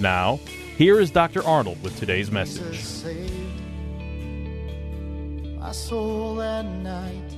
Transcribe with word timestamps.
Now, 0.00 0.40
here 0.78 0.98
is 0.98 1.10
Dr. 1.10 1.44
Arnold 1.46 1.82
with 1.82 1.98
today's 1.98 2.30
message. 2.30 2.80
saved 2.80 3.30
my 5.58 5.72
soul 5.72 6.36
that 6.36 6.64
night. 6.64 7.36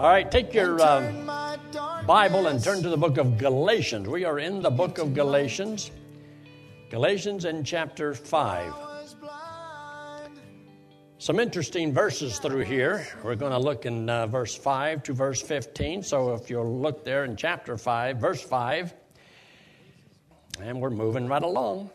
All 0.00 0.08
right, 0.08 0.28
take 0.28 0.52
your 0.52 0.80
uh, 0.80 1.00
Turn 1.00 1.24
my 1.24 1.58
darkness 1.70 2.06
Bible 2.08 2.48
and 2.48 2.62
turn 2.62 2.82
to 2.82 2.88
the 2.88 2.96
book 2.96 3.18
of 3.18 3.38
Galatians. 3.38 4.08
We 4.08 4.24
are 4.24 4.40
in 4.40 4.62
the 4.62 4.70
book 4.70 4.98
of 4.98 5.14
Galatians. 5.14 5.92
Galatians 6.90 7.44
in 7.44 7.62
chapter 7.62 8.14
5. 8.14 8.74
Some 11.18 11.38
interesting 11.38 11.94
verses 11.94 12.40
through 12.40 12.64
here. 12.64 13.06
We're 13.22 13.36
going 13.36 13.52
to 13.52 13.58
look 13.58 13.86
in 13.86 14.10
uh, 14.10 14.26
verse 14.26 14.56
5 14.56 15.04
to 15.04 15.12
verse 15.12 15.40
15. 15.40 16.02
So 16.02 16.34
if 16.34 16.50
you'll 16.50 16.80
look 16.80 17.04
there 17.04 17.24
in 17.24 17.36
chapter 17.36 17.78
5, 17.78 18.16
verse 18.16 18.42
5, 18.42 18.92
and 20.62 20.80
we're 20.80 20.90
moving 20.90 21.26
right 21.26 21.42
along. 21.42 21.90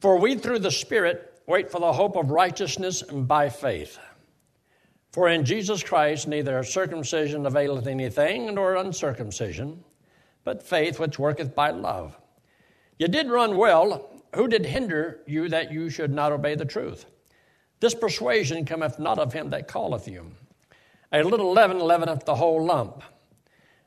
For 0.00 0.18
we 0.18 0.36
through 0.36 0.60
the 0.60 0.70
Spirit 0.70 1.40
wait 1.46 1.70
for 1.70 1.80
the 1.80 1.92
hope 1.92 2.16
of 2.16 2.30
righteousness 2.30 3.02
by 3.02 3.48
faith. 3.48 3.98
For 5.12 5.28
in 5.28 5.44
Jesus 5.44 5.82
Christ 5.82 6.28
neither 6.28 6.62
circumcision 6.62 7.46
availeth 7.46 7.86
anything, 7.86 8.54
nor 8.54 8.76
uncircumcision, 8.76 9.82
but 10.44 10.62
faith 10.62 10.98
which 10.98 11.18
worketh 11.18 11.54
by 11.54 11.70
love. 11.70 12.16
You 12.98 13.08
did 13.08 13.30
run 13.30 13.56
well. 13.56 14.10
Who 14.34 14.48
did 14.48 14.66
hinder 14.66 15.20
you 15.26 15.48
that 15.48 15.72
you 15.72 15.88
should 15.88 16.12
not 16.12 16.32
obey 16.32 16.54
the 16.54 16.64
truth? 16.64 17.06
This 17.80 17.94
persuasion 17.94 18.64
cometh 18.64 18.98
not 18.98 19.18
of 19.18 19.32
him 19.32 19.50
that 19.50 19.68
calleth 19.68 20.08
you. 20.08 20.32
A 21.12 21.22
little 21.22 21.52
leaven 21.52 21.78
leaveneth 21.78 22.24
the 22.24 22.34
whole 22.34 22.64
lump. 22.64 23.02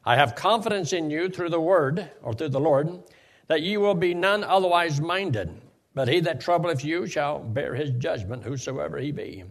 I 0.05 0.15
have 0.15 0.35
confidence 0.35 0.93
in 0.93 1.11
you 1.11 1.29
through 1.29 1.49
the 1.49 1.59
word, 1.59 2.09
or 2.23 2.33
through 2.33 2.49
the 2.49 2.59
Lord, 2.59 3.03
that 3.49 3.63
ye 3.63 3.75
will 3.75 3.95
be 3.95 4.13
none 4.13 4.43
otherwise 4.43 5.01
minded. 5.01 5.49
But 5.93 6.07
he 6.07 6.21
that 6.21 6.39
troubleth 6.39 6.85
you 6.85 7.07
shall 7.07 7.39
bear 7.39 7.75
his 7.75 7.91
judgment, 7.91 8.43
whosoever 8.43 8.97
he 8.99 9.11
be. 9.11 9.43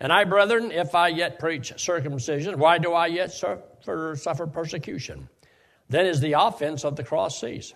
And 0.00 0.12
I, 0.12 0.24
brethren, 0.24 0.72
if 0.72 0.94
I 0.96 1.08
yet 1.08 1.38
preach 1.38 1.72
circumcision, 1.76 2.58
why 2.58 2.78
do 2.78 2.92
I 2.92 3.06
yet 3.06 3.30
suffer, 3.30 4.16
suffer 4.16 4.46
persecution? 4.46 5.28
Then 5.88 6.06
is 6.06 6.20
the 6.20 6.32
offense 6.32 6.84
of 6.84 6.96
the 6.96 7.04
cross 7.04 7.40
cease. 7.40 7.74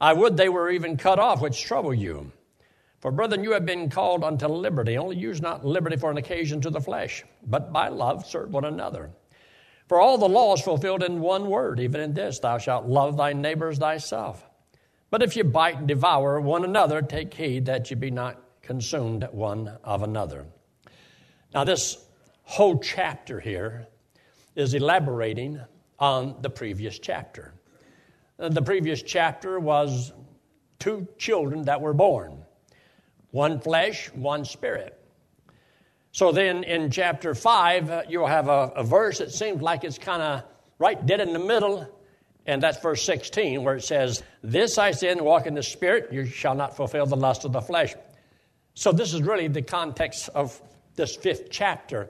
I 0.00 0.12
would 0.12 0.36
they 0.36 0.48
were 0.48 0.70
even 0.70 0.96
cut 0.96 1.18
off, 1.18 1.40
which 1.40 1.62
trouble 1.62 1.94
you. 1.94 2.32
For, 3.00 3.12
brethren, 3.12 3.44
you 3.44 3.52
have 3.52 3.64
been 3.64 3.88
called 3.88 4.24
unto 4.24 4.48
liberty. 4.48 4.98
Only 4.98 5.16
use 5.16 5.40
not 5.40 5.64
liberty 5.64 5.96
for 5.96 6.10
an 6.10 6.16
occasion 6.16 6.60
to 6.62 6.70
the 6.70 6.80
flesh, 6.80 7.24
but 7.46 7.72
by 7.72 7.88
love 7.88 8.26
serve 8.26 8.52
one 8.52 8.64
another. 8.64 9.10
For 9.86 10.00
all 10.00 10.18
the 10.18 10.28
law 10.28 10.52
is 10.54 10.60
fulfilled 10.60 11.04
in 11.04 11.20
one 11.20 11.48
word, 11.48 11.78
even 11.80 12.00
in 12.00 12.12
this 12.12 12.40
Thou 12.40 12.58
shalt 12.58 12.86
love 12.86 13.16
thy 13.16 13.32
neighbor 13.32 13.68
as 13.68 13.78
thyself. 13.78 14.47
But 15.10 15.22
if 15.22 15.36
you 15.36 15.44
bite 15.44 15.76
and 15.76 15.88
devour 15.88 16.40
one 16.40 16.64
another, 16.64 17.00
take 17.00 17.32
heed 17.32 17.66
that 17.66 17.90
you 17.90 17.96
be 17.96 18.10
not 18.10 18.42
consumed 18.60 19.26
one 19.32 19.78
of 19.82 20.02
another. 20.02 20.46
Now, 21.54 21.64
this 21.64 22.04
whole 22.42 22.78
chapter 22.78 23.40
here 23.40 23.86
is 24.54 24.74
elaborating 24.74 25.60
on 25.98 26.36
the 26.42 26.50
previous 26.50 26.98
chapter. 26.98 27.54
Uh, 28.38 28.50
The 28.50 28.62
previous 28.62 29.02
chapter 29.02 29.58
was 29.58 30.12
two 30.78 31.08
children 31.16 31.62
that 31.62 31.80
were 31.80 31.94
born 31.94 32.44
one 33.30 33.60
flesh, 33.60 34.10
one 34.14 34.44
spirit. 34.44 34.98
So 36.12 36.32
then 36.32 36.64
in 36.64 36.90
chapter 36.90 37.34
5, 37.34 37.90
uh, 37.90 38.02
you'll 38.08 38.26
have 38.26 38.48
a, 38.48 38.72
a 38.74 38.82
verse 38.82 39.18
that 39.18 39.30
seems 39.30 39.60
like 39.60 39.84
it's 39.84 39.98
kind 39.98 40.22
of 40.22 40.44
right 40.78 41.04
dead 41.04 41.20
in 41.20 41.34
the 41.34 41.38
middle, 41.38 41.86
and 42.48 42.62
that's 42.62 42.80
verse 42.80 43.02
16, 43.04 43.62
where 43.62 43.76
it 43.76 43.84
says, 43.84 44.22
This 44.42 44.78
I 44.78 44.92
say, 44.92 45.10
and 45.10 45.20
walk 45.20 45.46
in 45.46 45.52
the 45.52 45.62
spirit, 45.62 46.10
you 46.10 46.24
shall 46.24 46.54
not 46.54 46.74
fulfill 46.74 47.04
the 47.04 47.14
lust 47.14 47.44
of 47.44 47.52
the 47.52 47.60
flesh. 47.60 47.94
So 48.72 48.90
this 48.90 49.12
is 49.12 49.20
really 49.20 49.48
the 49.48 49.60
context 49.60 50.30
of 50.34 50.58
this 50.96 51.14
fifth 51.14 51.50
chapter, 51.50 52.08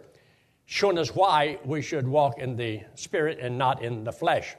showing 0.65 0.97
us 0.97 1.13
why 1.13 1.59
we 1.65 1.83
should 1.83 2.07
walk 2.07 2.39
in 2.39 2.55
the 2.55 2.83
spirit 2.95 3.41
and 3.41 3.59
not 3.59 3.83
in 3.83 4.05
the 4.05 4.13
flesh. 4.13 4.55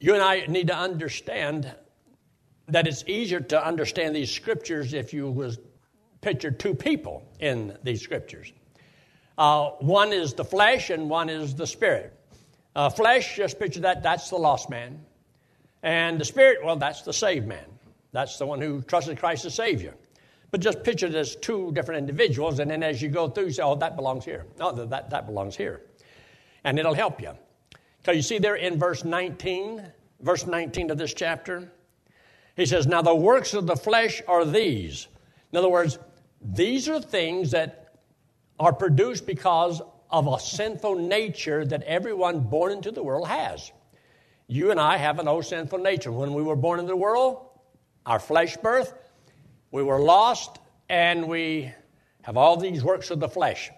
You 0.00 0.14
and 0.14 0.22
I 0.22 0.46
need 0.46 0.66
to 0.66 0.76
understand 0.76 1.72
that 2.66 2.88
it's 2.88 3.04
easier 3.06 3.38
to 3.38 3.64
understand 3.64 4.16
these 4.16 4.32
scriptures 4.32 4.94
if 4.94 5.14
you 5.14 5.30
was 5.30 5.60
picture 6.22 6.50
two 6.50 6.74
people 6.74 7.22
in 7.38 7.78
these 7.84 8.02
scriptures. 8.02 8.52
Uh, 9.38 9.70
one 9.78 10.12
is 10.12 10.34
the 10.34 10.44
flesh 10.44 10.90
and 10.90 11.08
one 11.08 11.28
is 11.28 11.54
the 11.54 11.68
spirit. 11.68 12.15
Uh, 12.76 12.90
flesh, 12.90 13.36
just 13.36 13.58
picture 13.58 13.80
that, 13.80 14.02
that's 14.02 14.28
the 14.28 14.36
lost 14.36 14.68
man. 14.68 15.00
And 15.82 16.20
the 16.20 16.26
spirit, 16.26 16.62
well, 16.62 16.76
that's 16.76 17.00
the 17.00 17.12
saved 17.12 17.46
man. 17.46 17.64
That's 18.12 18.36
the 18.36 18.44
one 18.44 18.60
who 18.60 18.82
trusted 18.82 19.18
Christ 19.18 19.46
as 19.46 19.54
Savior. 19.54 19.94
But 20.50 20.60
just 20.60 20.84
picture 20.84 21.06
it 21.06 21.14
as 21.14 21.36
two 21.36 21.72
different 21.72 22.00
individuals, 22.00 22.58
and 22.58 22.70
then 22.70 22.82
as 22.82 23.00
you 23.00 23.08
go 23.08 23.30
through, 23.30 23.46
you 23.46 23.52
say, 23.52 23.62
oh, 23.62 23.76
that 23.76 23.96
belongs 23.96 24.26
here. 24.26 24.44
No, 24.58 24.72
that, 24.72 25.08
that 25.08 25.24
belongs 25.24 25.56
here. 25.56 25.80
And 26.64 26.78
it'll 26.78 26.92
help 26.92 27.22
you. 27.22 27.32
Because 28.02 28.14
you 28.14 28.22
see 28.22 28.38
there 28.38 28.56
in 28.56 28.78
verse 28.78 29.04
19, 29.04 29.82
verse 30.20 30.46
19 30.46 30.90
of 30.90 30.98
this 30.98 31.14
chapter, 31.14 31.72
he 32.56 32.66
says, 32.66 32.86
Now 32.86 33.00
the 33.00 33.14
works 33.14 33.54
of 33.54 33.66
the 33.66 33.76
flesh 33.76 34.20
are 34.28 34.44
these. 34.44 35.08
In 35.50 35.56
other 35.56 35.70
words, 35.70 35.98
these 36.42 36.90
are 36.90 37.00
things 37.00 37.52
that 37.52 37.94
are 38.60 38.74
produced 38.74 39.26
because 39.26 39.80
of 40.10 40.26
a 40.26 40.38
sinful 40.38 40.96
nature 40.96 41.64
that 41.64 41.82
everyone 41.82 42.40
born 42.40 42.72
into 42.72 42.90
the 42.90 43.02
world 43.02 43.28
has. 43.28 43.72
You 44.46 44.70
and 44.70 44.78
I 44.78 44.96
have 44.96 45.18
an 45.18 45.26
old 45.26 45.44
sinful 45.44 45.78
nature. 45.78 46.12
When 46.12 46.34
we 46.34 46.42
were 46.42 46.56
born 46.56 46.78
into 46.78 46.90
the 46.90 46.96
world, 46.96 47.44
our 48.04 48.20
flesh 48.20 48.56
birth, 48.56 48.94
we 49.70 49.82
were 49.82 50.00
lost 50.00 50.58
and 50.88 51.28
we 51.28 51.72
have 52.22 52.36
all 52.36 52.56
these 52.56 52.84
works 52.84 53.10
of 53.10 53.20
the 53.20 53.28
flesh. 53.28 53.70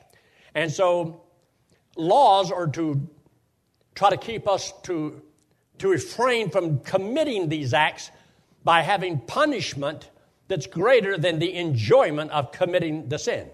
And 0.54 0.70
so 0.70 1.22
laws 1.96 2.52
are 2.52 2.66
to 2.68 3.08
try 3.94 4.10
to 4.10 4.16
keep 4.16 4.46
us 4.46 4.72
to, 4.84 5.22
to 5.78 5.88
refrain 5.88 6.50
from 6.50 6.80
committing 6.80 7.48
these 7.48 7.72
acts 7.72 8.10
by 8.64 8.82
having 8.82 9.18
punishment 9.18 10.10
that's 10.48 10.66
greater 10.66 11.16
than 11.16 11.38
the 11.38 11.54
enjoyment 11.54 12.30
of 12.30 12.52
committing 12.52 13.08
the 13.08 13.18
sin. 13.18 13.48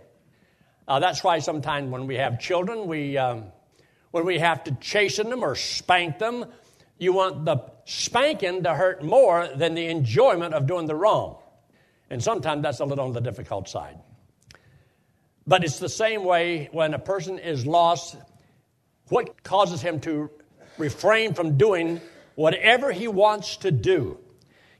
Uh, 0.86 0.98
that's 0.98 1.25
why 1.25 1.38
sometimes 1.38 1.90
when 1.90 2.06
we 2.06 2.16
have 2.16 2.38
children, 2.38 2.86
we, 2.86 3.16
um, 3.16 3.44
when 4.10 4.25
we 4.25 4.38
have 4.38 4.64
to 4.64 4.72
chasten 4.81 5.31
them 5.31 5.42
or 5.42 5.54
spank 5.54 6.19
them, 6.19 6.44
you 6.98 7.12
want 7.12 7.44
the 7.44 7.58
spanking 7.84 8.62
to 8.62 8.75
hurt 8.75 9.02
more 9.02 9.48
than 9.56 9.75
the 9.75 9.86
enjoyment 9.86 10.54
of 10.54 10.66
doing 10.66 10.86
the 10.86 10.94
wrong. 10.94 11.38
And 12.10 12.22
sometimes 12.22 12.62
that's 12.62 12.81
a 12.81 12.84
little 12.84 13.06
on 13.06 13.12
the 13.12 13.20
difficult 13.20 13.69
side. 13.69 13.98
But 15.46 15.64
it's 15.64 15.78
the 15.78 15.88
same 15.88 16.25
way 16.25 16.69
when 16.72 16.94
a 16.94 16.98
person 16.98 17.38
is 17.38 17.66
lost, 17.66 18.16
what 19.08 19.42
causes 19.42 19.82
him 19.82 20.00
to 20.00 20.30
refrain 20.78 21.34
from 21.34 21.56
doing 21.56 22.00
whatever 22.34 22.92
he 22.92 23.08
wants 23.08 23.58
to 23.58 23.70
do? 23.70 24.19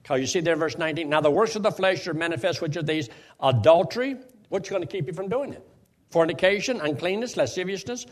Because 0.03 0.21
you 0.21 0.27
see 0.27 0.41
there 0.41 0.57
verse 0.57 0.77
19, 0.77 1.09
now 1.09 1.21
the 1.21 1.31
works 1.31 1.57
of 1.57 1.63
the 1.63 1.71
flesh 1.71 2.07
are 2.07 2.15
manifest, 2.15 2.61
which 2.61 2.77
are 2.77 2.83
these 2.83 3.09
adultery. 3.41 4.17
What's 4.49 4.69
going 4.69 4.83
to 4.83 4.89
keep 4.89 5.07
you 5.07 5.13
from 5.13 5.29
doing 5.29 5.53
it? 5.53 5.67
Fornication, 6.15 6.81
uncleanness, 6.81 7.37
lasciviousness, 7.37 8.07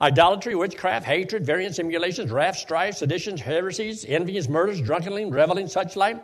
idolatry, 0.00 0.54
witchcraft, 0.54 1.04
hatred, 1.04 1.44
variance, 1.44 1.78
emulations, 1.78 2.30
wrath, 2.30 2.56
strife, 2.56 2.96
seditions, 2.96 3.42
heresies, 3.42 4.06
envies, 4.06 4.48
murders, 4.48 4.80
drunkenly, 4.80 5.26
reveling, 5.26 5.68
such 5.68 5.94
like, 5.94 6.16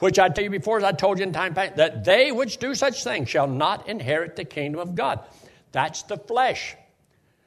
which 0.00 0.18
I 0.18 0.28
tell 0.28 0.44
you 0.44 0.50
before, 0.50 0.76
as 0.76 0.84
I 0.84 0.92
told 0.92 1.18
you 1.18 1.22
in 1.24 1.32
time 1.32 1.54
past, 1.54 1.76
that 1.76 2.04
they 2.04 2.30
which 2.30 2.58
do 2.58 2.74
such 2.74 3.02
things 3.02 3.30
shall 3.30 3.46
not 3.46 3.88
inherit 3.88 4.36
the 4.36 4.44
kingdom 4.44 4.78
of 4.78 4.94
God. 4.94 5.20
That's 5.72 6.02
the 6.02 6.18
flesh. 6.18 6.76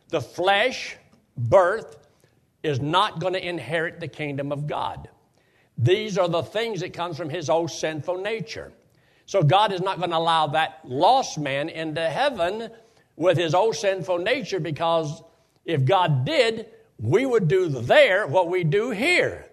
The 0.08 0.22
flesh 0.22 0.98
birth 1.38 1.98
is 2.64 2.80
not 2.80 3.20
going 3.20 3.34
to 3.34 3.48
inherit 3.48 4.00
the 4.00 4.08
kingdom 4.08 4.52
of 4.52 4.66
God. 4.66 5.08
These 5.78 6.18
are 6.18 6.28
the 6.28 6.42
things 6.42 6.80
that 6.80 6.94
comes 6.94 7.16
from 7.16 7.30
his 7.30 7.48
old 7.48 7.70
sinful 7.70 8.18
nature. 8.24 8.74
So 9.28 9.44
God 9.44 9.72
is 9.72 9.82
not 9.82 10.00
going 10.00 10.10
to 10.10 10.18
allow 10.18 10.48
that 10.48 10.80
lost 10.84 11.38
man 11.38 11.70
into 11.70 12.10
heaven 12.10 12.72
with 13.20 13.38
his 13.38 13.54
old 13.54 13.76
sinful 13.76 14.18
nature 14.18 14.62
because 14.62 15.22
if 15.66 15.84
God 15.86 16.26
did, 16.26 16.68
we 16.98 17.26
would 17.26 17.50
do 17.50 17.68
there 17.68 18.26
what 18.26 18.50
we 18.50 18.64
do 18.64 18.90
here. 18.92 19.46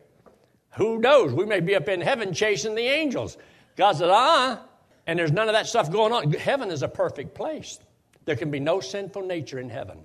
Who 0.77 0.99
knows? 0.99 1.35
We 1.35 1.47
may 1.47 1.59
be 1.59 1.75
up 1.75 1.89
in 1.89 2.01
heaven 2.01 2.33
chasing 2.33 2.77
the 2.77 2.87
angels. 2.87 3.37
God 3.77 3.97
said, 3.97 4.09
ah, 4.09 4.63
and 5.07 5.19
there's 5.19 5.33
none 5.33 5.49
of 5.49 5.55
that 5.55 5.67
stuff 5.67 5.91
going 5.91 6.13
on. 6.13 6.33
Heaven 6.33 6.71
is 6.71 6.85
a 6.85 6.89
perfect 6.89 7.35
place. 7.35 7.81
There 8.25 8.37
can 8.37 8.53
be 8.53 8.61
no 8.61 8.79
sinful 8.79 9.23
nature 9.23 9.59
in 9.59 9.69
heaven. 9.69 9.99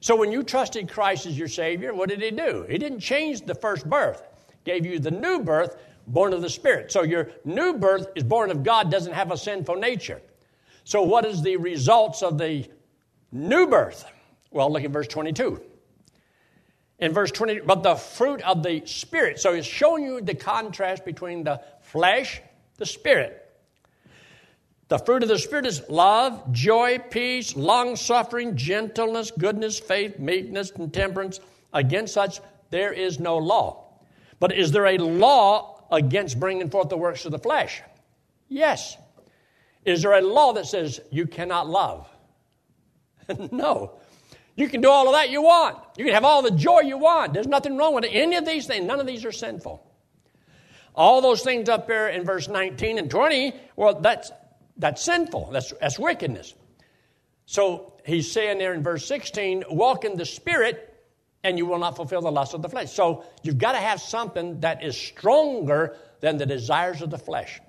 So 0.00 0.16
when 0.16 0.32
you 0.32 0.42
trusted 0.42 0.88
Christ 0.88 1.26
as 1.26 1.38
your 1.38 1.48
Savior, 1.48 1.92
what 1.92 2.08
did 2.08 2.22
He 2.22 2.30
do? 2.30 2.64
He 2.70 2.78
didn't 2.78 3.00
change 3.00 3.42
the 3.42 3.54
first 3.54 3.88
birth, 3.88 4.22
gave 4.64 4.86
you 4.86 4.98
the 4.98 5.10
new 5.10 5.40
birth, 5.40 5.76
born 6.06 6.32
of 6.32 6.40
the 6.40 6.48
Spirit. 6.48 6.90
So 6.90 7.02
your 7.02 7.32
new 7.44 7.74
birth 7.74 8.06
is 8.14 8.22
born 8.22 8.50
of 8.50 8.62
God, 8.62 8.90
doesn't 8.90 9.12
have 9.12 9.30
a 9.30 9.36
sinful 9.36 9.76
nature. 9.76 10.22
So 10.84 11.02
what 11.02 11.26
is 11.26 11.42
the 11.42 11.58
results 11.58 12.22
of 12.22 12.38
the 12.38 12.66
new 13.32 13.66
birth? 13.66 14.04
Well, 14.50 14.72
look 14.72 14.84
at 14.84 14.90
verse 14.90 15.08
22. 15.08 15.60
In 17.00 17.12
verse 17.12 17.30
20, 17.30 17.60
but 17.60 17.82
the 17.82 17.94
fruit 17.94 18.42
of 18.42 18.62
the 18.62 18.82
Spirit. 18.86 19.38
So 19.38 19.54
he's 19.54 19.66
showing 19.66 20.04
you 20.04 20.20
the 20.20 20.34
contrast 20.34 21.04
between 21.04 21.44
the 21.44 21.60
flesh, 21.80 22.40
the 22.76 22.86
Spirit. 22.86 23.44
The 24.88 24.98
fruit 24.98 25.22
of 25.22 25.28
the 25.28 25.38
Spirit 25.38 25.66
is 25.66 25.82
love, 25.88 26.50
joy, 26.52 26.98
peace, 26.98 27.54
long 27.54 27.94
suffering, 27.94 28.56
gentleness, 28.56 29.30
goodness, 29.30 29.78
faith, 29.78 30.18
meekness, 30.18 30.70
and 30.72 30.92
temperance. 30.92 31.40
Against 31.72 32.14
such 32.14 32.40
there 32.70 32.92
is 32.92 33.20
no 33.20 33.36
law. 33.36 33.84
But 34.40 34.52
is 34.52 34.72
there 34.72 34.86
a 34.86 34.98
law 34.98 35.84
against 35.90 36.40
bringing 36.40 36.70
forth 36.70 36.88
the 36.88 36.96
works 36.96 37.24
of 37.26 37.32
the 37.32 37.38
flesh? 37.38 37.82
Yes. 38.48 38.96
Is 39.84 40.02
there 40.02 40.14
a 40.14 40.22
law 40.22 40.52
that 40.54 40.66
says 40.66 41.00
you 41.10 41.26
cannot 41.26 41.68
love? 41.68 42.08
no. 43.52 43.92
You 44.56 44.68
can 44.68 44.80
do 44.80 44.90
all 44.90 45.06
of 45.06 45.14
that 45.14 45.30
you 45.30 45.42
want. 45.42 45.78
You 45.96 46.04
can 46.04 46.14
have 46.14 46.24
all 46.24 46.42
the 46.42 46.50
joy 46.50 46.80
you 46.80 46.98
want. 46.98 47.32
There's 47.32 47.46
nothing 47.46 47.76
wrong 47.76 47.94
with. 47.94 48.04
Any 48.08 48.36
of 48.36 48.44
these 48.44 48.66
things, 48.66 48.84
none 48.84 48.98
of 48.98 49.06
these 49.06 49.24
are 49.24 49.32
sinful. 49.32 49.84
All 50.94 51.20
those 51.20 51.42
things 51.42 51.68
up 51.68 51.86
there 51.86 52.08
in 52.08 52.24
verse 52.24 52.48
19 52.48 52.98
and 52.98 53.08
20, 53.08 53.52
well, 53.76 54.00
that's 54.00 54.32
that's 54.78 55.02
sinful. 55.02 55.50
That's, 55.52 55.72
that's 55.80 55.98
wickedness. 55.98 56.54
So 57.46 57.94
he's 58.06 58.30
saying 58.30 58.58
there 58.58 58.74
in 58.74 58.82
verse 58.82 59.06
16, 59.06 59.64
walk 59.70 60.04
in 60.04 60.16
the 60.16 60.24
Spirit 60.24 60.84
and 61.44 61.58
you 61.58 61.66
will 61.66 61.78
not 61.78 61.96
fulfill 61.96 62.20
the 62.20 62.30
lust 62.30 62.54
of 62.54 62.62
the 62.62 62.68
flesh. 62.68 62.92
So 62.92 63.24
you've 63.42 63.58
got 63.58 63.72
to 63.72 63.78
have 63.78 64.00
something 64.00 64.60
that 64.60 64.84
is 64.84 64.96
stronger 64.96 65.96
than 66.20 66.36
the 66.36 66.46
desires 66.46 67.02
of 67.02 67.10
the 67.10 67.18
flesh. 67.18 67.60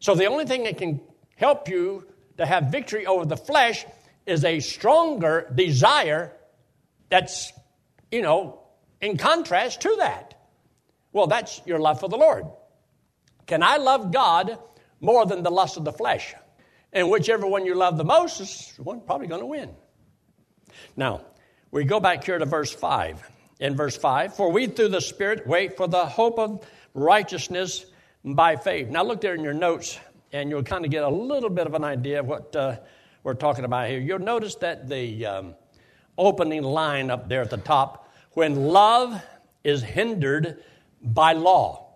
So 0.00 0.14
the 0.14 0.26
only 0.26 0.44
thing 0.44 0.64
that 0.64 0.78
can 0.78 1.00
help 1.36 1.68
you 1.68 2.06
to 2.36 2.46
have 2.46 2.64
victory 2.64 3.06
over 3.06 3.24
the 3.24 3.36
flesh 3.36 3.84
is 4.30 4.44
a 4.44 4.60
stronger 4.60 5.50
desire 5.54 6.32
that's, 7.08 7.52
you 8.10 8.22
know, 8.22 8.60
in 9.00 9.16
contrast 9.16 9.82
to 9.82 9.96
that. 9.98 10.34
Well, 11.12 11.26
that's 11.26 11.60
your 11.66 11.78
love 11.78 12.00
for 12.00 12.08
the 12.08 12.16
Lord. 12.16 12.44
Can 13.46 13.62
I 13.62 13.78
love 13.78 14.12
God 14.12 14.58
more 15.00 15.26
than 15.26 15.42
the 15.42 15.50
lust 15.50 15.76
of 15.76 15.84
the 15.84 15.92
flesh. 15.92 16.34
And 16.92 17.10
whichever 17.10 17.46
one 17.46 17.66
you 17.66 17.74
love 17.74 17.96
the 17.96 18.04
most 18.04 18.40
is 18.40 18.74
one 18.78 19.00
probably 19.00 19.26
going 19.26 19.40
to 19.40 19.46
win. 19.46 19.70
Now, 20.96 21.22
we 21.70 21.84
go 21.84 22.00
back 22.00 22.24
here 22.24 22.38
to 22.38 22.44
verse 22.44 22.72
5. 22.72 23.22
In 23.60 23.76
verse 23.76 23.96
5, 23.96 24.36
for 24.36 24.50
we 24.50 24.68
through 24.68 24.88
the 24.88 25.02
Spirit 25.02 25.46
wait 25.46 25.76
for 25.76 25.86
the 25.86 26.06
hope 26.06 26.38
of 26.38 26.66
righteousness 26.94 27.84
by 28.24 28.56
faith. 28.56 28.88
Now, 28.88 29.04
look 29.04 29.20
there 29.20 29.34
in 29.34 29.44
your 29.44 29.52
notes, 29.52 29.98
and 30.32 30.48
you'll 30.48 30.62
kind 30.62 30.86
of 30.86 30.90
get 30.90 31.02
a 31.02 31.08
little 31.10 31.50
bit 31.50 31.66
of 31.66 31.74
an 31.74 31.84
idea 31.84 32.20
of 32.20 32.26
what 32.26 32.56
uh, 32.56 32.78
we're 33.22 33.34
talking 33.34 33.64
about 33.64 33.88
here. 33.88 34.00
You'll 34.00 34.18
notice 34.18 34.54
that 34.56 34.88
the 34.88 35.26
um, 35.26 35.54
opening 36.16 36.62
line 36.62 37.10
up 37.10 37.28
there 37.28 37.42
at 37.42 37.50
the 37.50 37.58
top 37.58 38.12
when 38.32 38.66
love 38.66 39.20
is 39.64 39.82
hindered 39.82 40.62
by 41.02 41.32
law. 41.32 41.88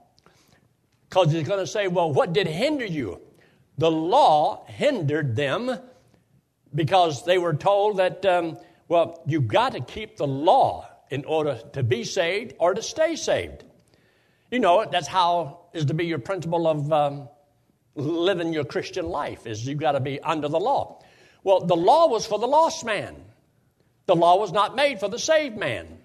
Because 1.09 1.33
he's 1.33 1.47
going 1.47 1.61
to 1.61 1.67
say, 1.67 1.89
well, 1.89 2.13
what 2.13 2.33
did 2.33 2.47
hinder 2.47 2.85
you? 2.85 3.21
The 3.79 3.91
law 3.91 4.67
hindered 4.67 5.37
them 5.37 5.79
because 6.75 7.25
they 7.25 7.39
were 7.39 7.55
told 7.55 7.99
that, 7.99 8.25
um, 8.27 8.59
well, 8.89 9.23
you've 9.27 9.49
got 9.49 9.73
to 9.73 9.81
keep 9.81 10.17
the 10.17 10.27
law 10.27 10.89
in 11.11 11.25
order 11.25 11.61
to 11.73 11.83
be 11.83 12.05
saved 12.05 12.55
or 12.59 12.75
to 12.75 12.83
stay 12.83 13.17
saved. 13.17 13.65
You 14.51 14.59
know, 14.59 14.85
that's 14.91 15.07
how 15.07 15.67
is 15.73 15.87
to 15.87 15.95
be 15.95 16.07
your 16.07 16.19
principle 16.19 16.67
of 16.67 16.93
um, 16.93 17.29
living 17.95 18.53
your 18.53 18.65
Christian 18.65 19.09
life, 19.09 19.47
is 19.47 19.67
you've 19.67 19.79
got 19.79 19.93
to 19.93 20.01
be 20.01 20.21
under 20.21 20.49
the 20.49 20.59
law. 20.59 21.01
Well, 21.45 21.61
the 21.61 21.77
law 21.77 22.09
was 22.09 22.27
for 22.27 22.39
the 22.39 22.49
lost 22.49 22.85
man. 22.85 23.15
The 24.07 24.17
law 24.17 24.39
was 24.39 24.53
not 24.53 24.75
made 24.75 24.99
for 24.99 25.09
the 25.09 25.19
saved 25.19 25.57
man. 25.57 25.99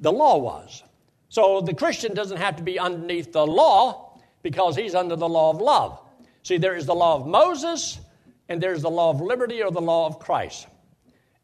The 0.00 0.12
law 0.12 0.36
was. 0.36 0.82
So 1.28 1.60
the 1.60 1.74
Christian 1.74 2.14
doesn't 2.14 2.36
have 2.36 2.56
to 2.56 2.62
be 2.62 2.78
underneath 2.78 3.32
the 3.32 3.46
law 3.46 4.20
because 4.42 4.76
he's 4.76 4.94
under 4.94 5.16
the 5.16 5.28
law 5.28 5.50
of 5.50 5.60
love. 5.60 6.00
See, 6.42 6.58
there 6.58 6.76
is 6.76 6.86
the 6.86 6.94
law 6.94 7.16
of 7.16 7.26
Moses 7.26 7.98
and 8.48 8.62
there's 8.62 8.82
the 8.82 8.90
law 8.90 9.10
of 9.10 9.20
liberty 9.20 9.62
or 9.62 9.70
the 9.70 9.80
law 9.80 10.06
of 10.06 10.18
Christ, 10.18 10.66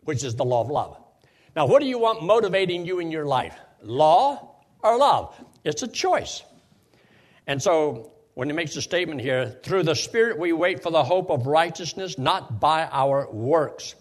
which 0.04 0.22
is 0.22 0.34
the 0.34 0.44
law 0.44 0.60
of 0.60 0.70
love. 0.70 0.98
Now, 1.56 1.66
what 1.66 1.82
do 1.82 1.88
you 1.88 1.98
want 1.98 2.22
motivating 2.22 2.86
you 2.86 3.00
in 3.00 3.10
your 3.10 3.26
life? 3.26 3.56
Law 3.82 4.56
or 4.82 4.96
love? 4.98 5.34
It's 5.64 5.82
a 5.82 5.88
choice. 5.88 6.42
And 7.46 7.60
so, 7.60 8.11
when 8.34 8.48
he 8.48 8.54
makes 8.54 8.74
the 8.74 8.82
statement 8.82 9.20
here, 9.20 9.58
through 9.62 9.82
the 9.82 9.94
Spirit 9.94 10.38
we 10.38 10.52
wait 10.52 10.82
for 10.82 10.90
the 10.90 11.04
hope 11.04 11.30
of 11.30 11.46
righteousness, 11.46 12.18
not 12.18 12.60
by 12.60 12.86
our 12.86 13.30
works. 13.30 13.94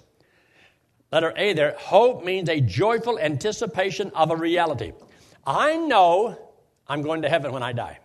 Letter 1.11 1.33
A 1.35 1.53
there, 1.53 1.75
hope 1.77 2.23
means 2.23 2.47
a 2.47 2.61
joyful 2.61 3.19
anticipation 3.19 4.11
of 4.15 4.31
a 4.31 4.35
reality. 4.35 4.93
I 5.45 5.75
know 5.75 6.37
I'm 6.87 7.01
going 7.01 7.23
to 7.23 7.29
heaven 7.29 7.51
when 7.51 7.63
I 7.63 7.73
die. 7.73 7.99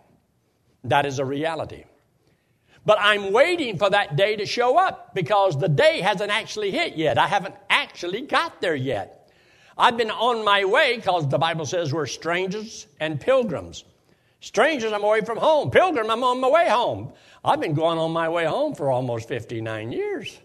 That 0.83 1.05
is 1.05 1.19
a 1.19 1.25
reality. 1.25 1.85
But 2.85 2.99
I'm 3.01 3.33
waiting 3.33 3.77
for 3.77 3.89
that 3.89 4.15
day 4.15 4.37
to 4.37 4.45
show 4.45 4.77
up 4.77 5.13
because 5.13 5.57
the 5.57 5.67
day 5.67 6.01
hasn't 6.01 6.31
actually 6.31 6.71
hit 6.71 6.95
yet. 6.95 7.17
I 7.17 7.27
haven't 7.27 7.55
actually 7.69 8.21
got 8.21 8.61
there 8.61 8.75
yet. 8.75 9.29
I've 9.77 9.97
been 9.97 10.11
on 10.11 10.43
my 10.43 10.65
way 10.65 10.95
because 10.95 11.27
the 11.27 11.37
Bible 11.37 11.65
says 11.65 11.93
we're 11.93 12.07
strangers 12.07 12.87
and 12.99 13.19
pilgrims. 13.19 13.83
Strangers, 14.39 14.93
I'm 14.93 15.03
away 15.03 15.21
from 15.21 15.37
home. 15.37 15.71
Pilgrim, 15.71 16.09
I'm 16.09 16.23
on 16.23 16.39
my 16.39 16.49
way 16.49 16.69
home. 16.69 17.11
I've 17.43 17.59
been 17.59 17.73
going 17.73 17.97
on 17.97 18.11
my 18.11 18.29
way 18.29 18.45
home 18.45 18.75
for 18.75 18.91
almost 18.91 19.27
59 19.27 19.91
years. 19.91 20.39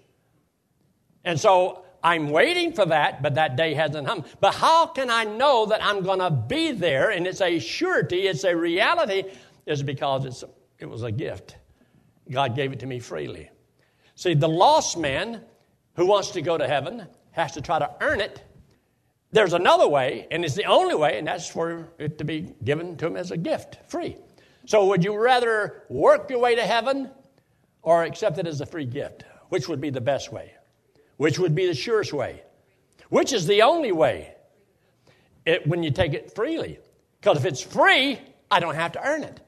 And 1.25 1.39
so 1.39 1.85
I'm 2.03 2.31
waiting 2.31 2.73
for 2.73 2.87
that, 2.87 3.23
but 3.23 3.35
that 3.35 3.57
day 3.57 3.75
hasn't 3.75 4.07
come. 4.07 4.25
But 4.41 4.55
how 4.55 4.87
can 4.87 5.11
I 5.11 5.25
know 5.25 5.67
that 5.67 5.85
I'm 5.85 6.03
going 6.03 6.19
to 6.19 6.31
be 6.31 6.73
there 6.73 7.11
and 7.11 7.27
it's 7.27 7.41
a 7.41 7.59
surety, 7.59 8.27
it's 8.27 8.45
a 8.45 8.57
reality? 8.57 9.25
Is 9.67 9.83
because 9.83 10.25
it's, 10.25 10.43
it 10.79 10.87
was 10.87 11.03
a 11.03 11.13
gift. 11.13 11.57
God 12.31 12.57
gave 12.57 12.73
it 12.73 12.81
to 12.81 12.87
me 12.87 12.99
freely. 12.99 13.51
See, 14.17 14.35
the 14.35 14.49
lost 14.49 14.99
man 14.99 15.43
who 15.95 16.07
wants 16.07 16.31
to 16.31 16.43
go 16.43 16.59
to 16.59 16.67
heaven 16.67 17.07
has 17.33 17.53
to 17.53 17.61
try 17.61 17.79
to 17.79 17.91
earn 18.01 18.21
it. 18.21 18.43
There's 19.33 19.55
another 19.55 19.89
way, 19.89 20.27
and 20.31 20.45
it's 20.45 20.55
the 20.55 20.67
only 20.67 20.95
way, 20.95 21.19
and 21.19 21.27
that's 21.27 21.49
for 21.49 21.89
it 21.99 22.19
to 22.19 22.25
be 22.25 22.55
given 22.65 22.97
to 22.99 23.07
him 23.07 23.17
as 23.17 23.31
a 23.31 23.37
gift, 23.37 23.79
free. 23.89 24.17
So, 24.67 24.87
would 24.87 25.03
you 25.03 25.17
rather 25.17 25.85
work 25.89 26.29
your 26.29 26.39
way 26.39 26.55
to 26.55 26.63
heaven 26.63 27.11
or 27.83 28.05
accept 28.05 28.39
it 28.39 28.47
as 28.47 28.61
a 28.61 28.67
free 28.67 28.85
gift? 28.85 29.25
Which 29.49 29.69
would 29.69 29.81
be 29.81 29.91
the 29.91 30.01
best 30.01 30.33
way? 30.33 30.53
Which 31.17 31.39
would 31.39 31.55
be 31.55 31.67
the 31.67 31.75
surest 31.75 32.13
way? 32.13 32.43
Which 33.09 33.33
is 33.33 33.47
the 33.47 33.63
only 33.63 33.91
way? 33.91 34.35
It, 35.47 35.67
when 35.67 35.83
you 35.83 35.91
take 35.91 36.13
it 36.13 36.35
freely. 36.35 36.79
Because 37.21 37.39
if 37.39 37.45
it's 37.47 37.63
free, 37.63 38.19
I 38.51 38.61
don't 38.61 38.75
have 38.75 38.93
to 38.93 39.05
earn 39.05 39.23
it. 39.25 39.41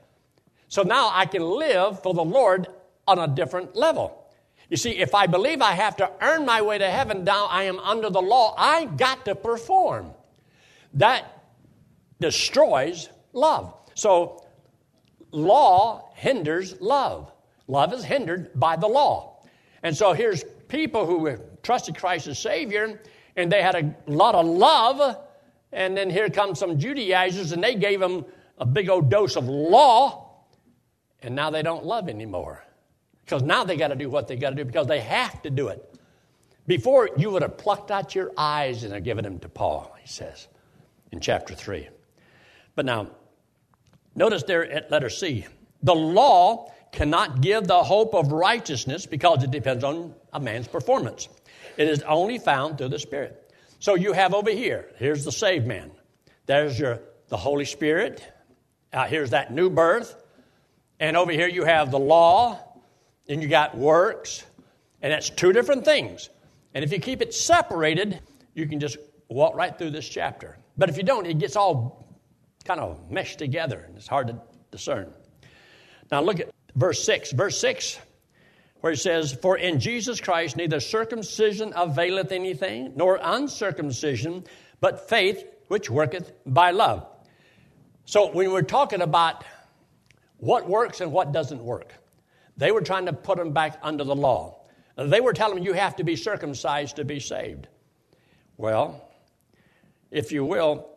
So 0.68 0.82
now 0.82 1.10
I 1.12 1.26
can 1.26 1.42
live 1.42 2.02
for 2.02 2.14
the 2.14 2.24
Lord 2.24 2.68
on 3.06 3.18
a 3.18 3.28
different 3.28 3.76
level. 3.76 4.23
You 4.70 4.76
see, 4.76 4.92
if 4.92 5.14
I 5.14 5.26
believe 5.26 5.60
I 5.60 5.72
have 5.72 5.96
to 5.96 6.10
earn 6.20 6.44
my 6.46 6.62
way 6.62 6.78
to 6.78 6.90
heaven, 6.90 7.24
now 7.24 7.46
I 7.46 7.64
am 7.64 7.78
under 7.78 8.10
the 8.10 8.22
law, 8.22 8.54
I 8.56 8.86
got 8.86 9.24
to 9.26 9.34
perform. 9.34 10.12
That 10.94 11.44
destroys 12.20 13.08
love. 13.32 13.74
So, 13.94 14.44
law 15.30 16.10
hinders 16.14 16.80
love. 16.80 17.30
Love 17.66 17.92
is 17.92 18.04
hindered 18.04 18.50
by 18.54 18.76
the 18.76 18.86
law. 18.86 19.42
And 19.82 19.96
so 19.96 20.12
here's 20.12 20.44
people 20.68 21.06
who 21.06 21.36
trusted 21.62 21.96
Christ 21.96 22.26
as 22.26 22.38
Savior, 22.38 23.00
and 23.36 23.50
they 23.50 23.62
had 23.62 23.74
a 23.74 23.94
lot 24.10 24.34
of 24.34 24.46
love, 24.46 25.18
and 25.72 25.96
then 25.96 26.08
here 26.08 26.30
comes 26.30 26.58
some 26.58 26.78
Judaizers, 26.78 27.52
and 27.52 27.62
they 27.62 27.74
gave 27.74 28.00
them 28.00 28.24
a 28.58 28.64
big 28.64 28.88
old 28.88 29.10
dose 29.10 29.36
of 29.36 29.48
law, 29.48 30.44
And 31.20 31.34
now 31.34 31.50
they 31.50 31.62
don't 31.62 31.84
love 31.84 32.08
anymore. 32.08 32.63
Because 33.24 33.42
now 33.42 33.64
they 33.64 33.76
got 33.76 33.88
to 33.88 33.96
do 33.96 34.10
what 34.10 34.28
they 34.28 34.36
got 34.36 34.50
to 34.50 34.56
do 34.56 34.64
because 34.64 34.86
they 34.86 35.00
have 35.00 35.40
to 35.42 35.50
do 35.50 35.68
it. 35.68 35.94
Before, 36.66 37.10
you 37.16 37.30
would 37.30 37.42
have 37.42 37.58
plucked 37.58 37.90
out 37.90 38.14
your 38.14 38.32
eyes 38.36 38.84
and 38.84 38.92
have 38.92 39.04
given 39.04 39.24
them 39.24 39.38
to 39.40 39.48
Paul, 39.48 39.94
he 40.00 40.08
says 40.08 40.48
in 41.12 41.20
chapter 41.20 41.54
3. 41.54 41.88
But 42.74 42.86
now, 42.86 43.08
notice 44.14 44.42
there 44.42 44.70
at 44.70 44.90
letter 44.90 45.10
C 45.10 45.46
the 45.82 45.94
law 45.94 46.72
cannot 46.92 47.40
give 47.40 47.66
the 47.66 47.82
hope 47.82 48.14
of 48.14 48.32
righteousness 48.32 49.04
because 49.04 49.42
it 49.42 49.50
depends 49.50 49.84
on 49.84 50.14
a 50.32 50.40
man's 50.40 50.66
performance. 50.66 51.28
It 51.76 51.88
is 51.88 52.02
only 52.02 52.38
found 52.38 52.78
through 52.78 52.88
the 52.88 52.98
Spirit. 52.98 53.52
So 53.80 53.94
you 53.94 54.12
have 54.12 54.32
over 54.32 54.50
here, 54.50 54.90
here's 54.96 55.24
the 55.24 55.32
saved 55.32 55.66
man. 55.66 55.90
There's 56.46 56.78
your 56.78 57.00
the 57.28 57.36
Holy 57.36 57.64
Spirit. 57.64 58.24
Uh, 58.92 59.04
here's 59.06 59.30
that 59.30 59.52
new 59.52 59.68
birth. 59.68 60.14
And 61.00 61.16
over 61.16 61.32
here 61.32 61.48
you 61.48 61.64
have 61.64 61.90
the 61.90 61.98
law, 61.98 62.58
and 63.28 63.42
you 63.42 63.48
got 63.48 63.76
works, 63.76 64.44
and 65.02 65.12
that's 65.12 65.30
two 65.30 65.52
different 65.52 65.84
things. 65.84 66.30
And 66.74 66.84
if 66.84 66.92
you 66.92 66.98
keep 66.98 67.22
it 67.22 67.34
separated, 67.34 68.20
you 68.54 68.66
can 68.66 68.80
just 68.80 68.98
walk 69.28 69.54
right 69.54 69.76
through 69.76 69.90
this 69.90 70.08
chapter. 70.08 70.58
But 70.76 70.88
if 70.88 70.96
you 70.96 71.02
don't, 71.02 71.26
it 71.26 71.38
gets 71.38 71.56
all 71.56 72.06
kind 72.64 72.80
of 72.80 73.10
meshed 73.10 73.38
together, 73.38 73.84
and 73.86 73.96
it's 73.96 74.08
hard 74.08 74.28
to 74.28 74.40
discern. 74.70 75.12
Now 76.10 76.20
look 76.20 76.40
at 76.40 76.50
verse 76.74 77.04
6. 77.04 77.32
Verse 77.32 77.60
6, 77.60 77.98
where 78.80 78.92
he 78.92 78.98
says, 78.98 79.32
For 79.32 79.56
in 79.56 79.80
Jesus 79.80 80.20
Christ 80.20 80.56
neither 80.56 80.80
circumcision 80.80 81.72
availeth 81.76 82.32
anything, 82.32 82.92
nor 82.96 83.18
uncircumcision, 83.22 84.44
but 84.80 85.08
faith 85.08 85.44
which 85.68 85.88
worketh 85.88 86.32
by 86.44 86.70
love. 86.70 87.06
So 88.04 88.30
when 88.30 88.52
we're 88.52 88.62
talking 88.62 89.00
about 89.00 89.44
what 90.38 90.68
works 90.68 91.00
and 91.00 91.10
what 91.10 91.32
doesn't 91.32 91.62
work, 91.62 91.94
they 92.56 92.72
were 92.72 92.80
trying 92.80 93.06
to 93.06 93.12
put 93.12 93.38
them 93.38 93.52
back 93.52 93.78
under 93.82 94.04
the 94.04 94.14
law. 94.14 94.60
They 94.96 95.20
were 95.20 95.32
telling 95.32 95.56
them 95.56 95.64
you 95.64 95.72
have 95.72 95.96
to 95.96 96.04
be 96.04 96.16
circumcised 96.16 96.96
to 96.96 97.04
be 97.04 97.18
saved. 97.20 97.66
Well, 98.56 99.08
if 100.10 100.30
you 100.30 100.44
will, 100.44 100.88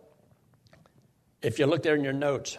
if 1.41 1.57
you 1.57 1.65
look 1.65 1.81
there 1.81 1.95
in 1.95 2.03
your 2.03 2.13
notes, 2.13 2.57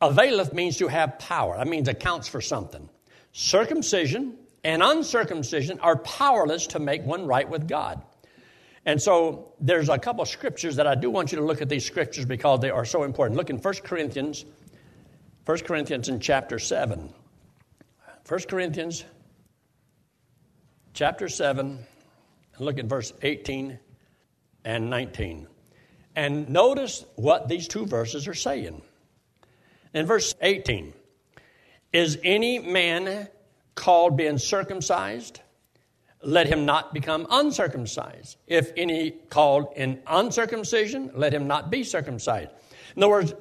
availeth 0.00 0.54
means 0.54 0.78
to 0.78 0.88
have 0.88 1.18
power. 1.18 1.58
That 1.58 1.68
means 1.68 1.88
accounts 1.88 2.28
for 2.28 2.40
something. 2.40 2.88
Circumcision 3.32 4.36
and 4.64 4.82
uncircumcision 4.82 5.78
are 5.80 5.96
powerless 5.98 6.68
to 6.68 6.78
make 6.78 7.02
one 7.04 7.26
right 7.26 7.48
with 7.48 7.68
God. 7.68 8.02
And 8.84 9.00
so 9.00 9.52
there's 9.60 9.88
a 9.88 9.98
couple 9.98 10.22
of 10.22 10.28
scriptures 10.28 10.76
that 10.76 10.86
I 10.86 10.94
do 10.94 11.10
want 11.10 11.30
you 11.32 11.38
to 11.38 11.44
look 11.44 11.62
at 11.62 11.68
these 11.68 11.84
scriptures 11.84 12.24
because 12.24 12.60
they 12.60 12.70
are 12.70 12.84
so 12.84 13.04
important. 13.04 13.36
Look 13.36 13.50
in 13.50 13.58
1 13.58 13.74
Corinthians, 13.84 14.44
1 15.44 15.58
Corinthians 15.58 16.08
in 16.08 16.18
chapter 16.18 16.58
7. 16.58 17.12
1 18.28 18.40
Corinthians 18.48 19.04
chapter 20.94 21.28
7, 21.28 21.78
look 22.58 22.78
at 22.78 22.86
verse 22.86 23.12
18 23.22 23.78
and 24.64 24.90
19. 24.90 25.46
And 26.14 26.48
notice 26.48 27.04
what 27.16 27.48
these 27.48 27.66
two 27.68 27.86
verses 27.86 28.28
are 28.28 28.34
saying. 28.34 28.82
In 29.94 30.06
verse 30.06 30.34
18, 30.40 30.92
is 31.92 32.18
any 32.22 32.58
man 32.58 33.28
called 33.74 34.16
being 34.16 34.38
circumcised? 34.38 35.40
let 36.22 36.46
him 36.46 36.64
not 36.64 36.94
become 36.94 37.26
uncircumcised. 37.30 38.36
If 38.46 38.72
any 38.76 39.10
called 39.10 39.72
in 39.76 40.00
uncircumcision, 40.06 41.10
let 41.14 41.34
him 41.34 41.46
not 41.46 41.70
be 41.70 41.84
circumcised. 41.84 42.50
In 42.96 43.02
other 43.02 43.10
words, 43.10 43.34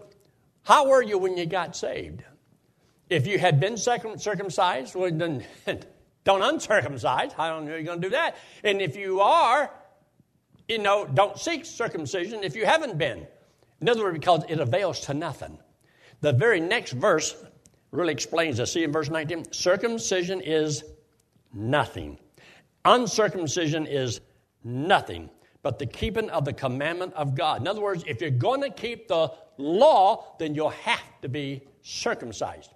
how 0.64 0.88
were 0.88 1.02
you 1.02 1.18
when 1.18 1.38
you 1.38 1.46
got 1.46 1.76
saved? 1.76 2.24
If 3.12 3.28
you 3.28 3.38
had 3.38 3.60
been 3.60 3.76
circumcised, 3.76 4.96
well, 4.96 5.12
then 5.12 5.44
don't 6.24 6.42
uncircumcise. 6.42 7.34
How 7.34 7.60
are 7.60 7.78
you 7.78 7.84
going 7.84 8.02
to 8.02 8.08
do 8.08 8.12
that? 8.12 8.38
And 8.64 8.82
if 8.82 8.96
you 8.96 9.20
are, 9.20 9.70
you 10.70 10.78
know, 10.78 11.06
don't 11.06 11.38
seek 11.38 11.66
circumcision 11.66 12.42
if 12.46 12.56
you 12.56 12.66
haven't 12.66 12.98
been. 12.98 13.28
In 13.82 13.90
other 13.90 14.02
words, 14.02 14.18
because 14.18 14.46
it 14.48 14.62
avails 14.62 15.02
to 15.02 15.14
nothing. 15.14 15.60
The 16.22 16.32
very 16.32 16.62
next 16.62 16.94
verse 16.94 17.36
really 17.92 18.14
explains 18.14 18.56
this. 18.56 18.72
See 18.72 18.86
in 18.86 18.94
verse 18.94 19.10
19, 19.10 19.52
circumcision 19.52 20.40
is 20.40 20.86
nothing. 21.54 22.18
Uncircumcision 22.86 23.88
is 23.88 24.22
nothing 24.64 25.30
but 25.64 25.80
the 25.80 25.86
keeping 25.86 26.30
of 26.30 26.46
the 26.46 26.54
commandment 26.54 27.14
of 27.16 27.36
God. 27.36 27.60
In 27.60 27.68
other 27.68 27.82
words, 27.82 28.06
if 28.08 28.22
you're 28.22 28.30
going 28.30 28.62
to 28.62 28.70
keep 28.70 29.10
the 29.10 29.34
law, 29.58 30.38
then 30.40 30.56
you'll 30.56 30.70
have 30.70 31.04
to 31.24 31.28
be 31.28 31.64
circumcised. 31.82 32.72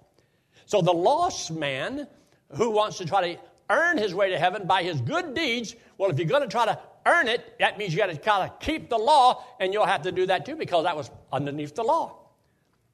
So 0.66 0.82
the 0.82 0.92
lost 0.92 1.50
man 1.50 2.06
who 2.54 2.70
wants 2.70 2.98
to 2.98 3.06
try 3.06 3.34
to 3.34 3.40
earn 3.70 3.98
his 3.98 4.14
way 4.14 4.30
to 4.30 4.38
heaven 4.38 4.66
by 4.66 4.82
his 4.82 5.00
good 5.00 5.34
deeds, 5.34 5.74
well, 5.98 6.10
if 6.10 6.18
you're 6.18 6.28
going 6.28 6.42
to 6.42 6.48
try 6.48 6.66
to 6.66 6.78
earn 7.06 7.28
it, 7.28 7.58
that 7.58 7.78
means 7.78 7.92
you 7.92 7.98
got 7.98 8.10
to 8.10 8.16
kind 8.16 8.48
of 8.48 8.60
keep 8.60 8.90
the 8.90 8.98
law, 8.98 9.44
and 9.58 9.72
you'll 9.72 9.86
have 9.86 10.02
to 10.02 10.12
do 10.12 10.26
that 10.26 10.44
too 10.44 10.56
because 10.56 10.84
that 10.84 10.96
was 10.96 11.10
underneath 11.32 11.74
the 11.74 11.82
law. 11.82 12.18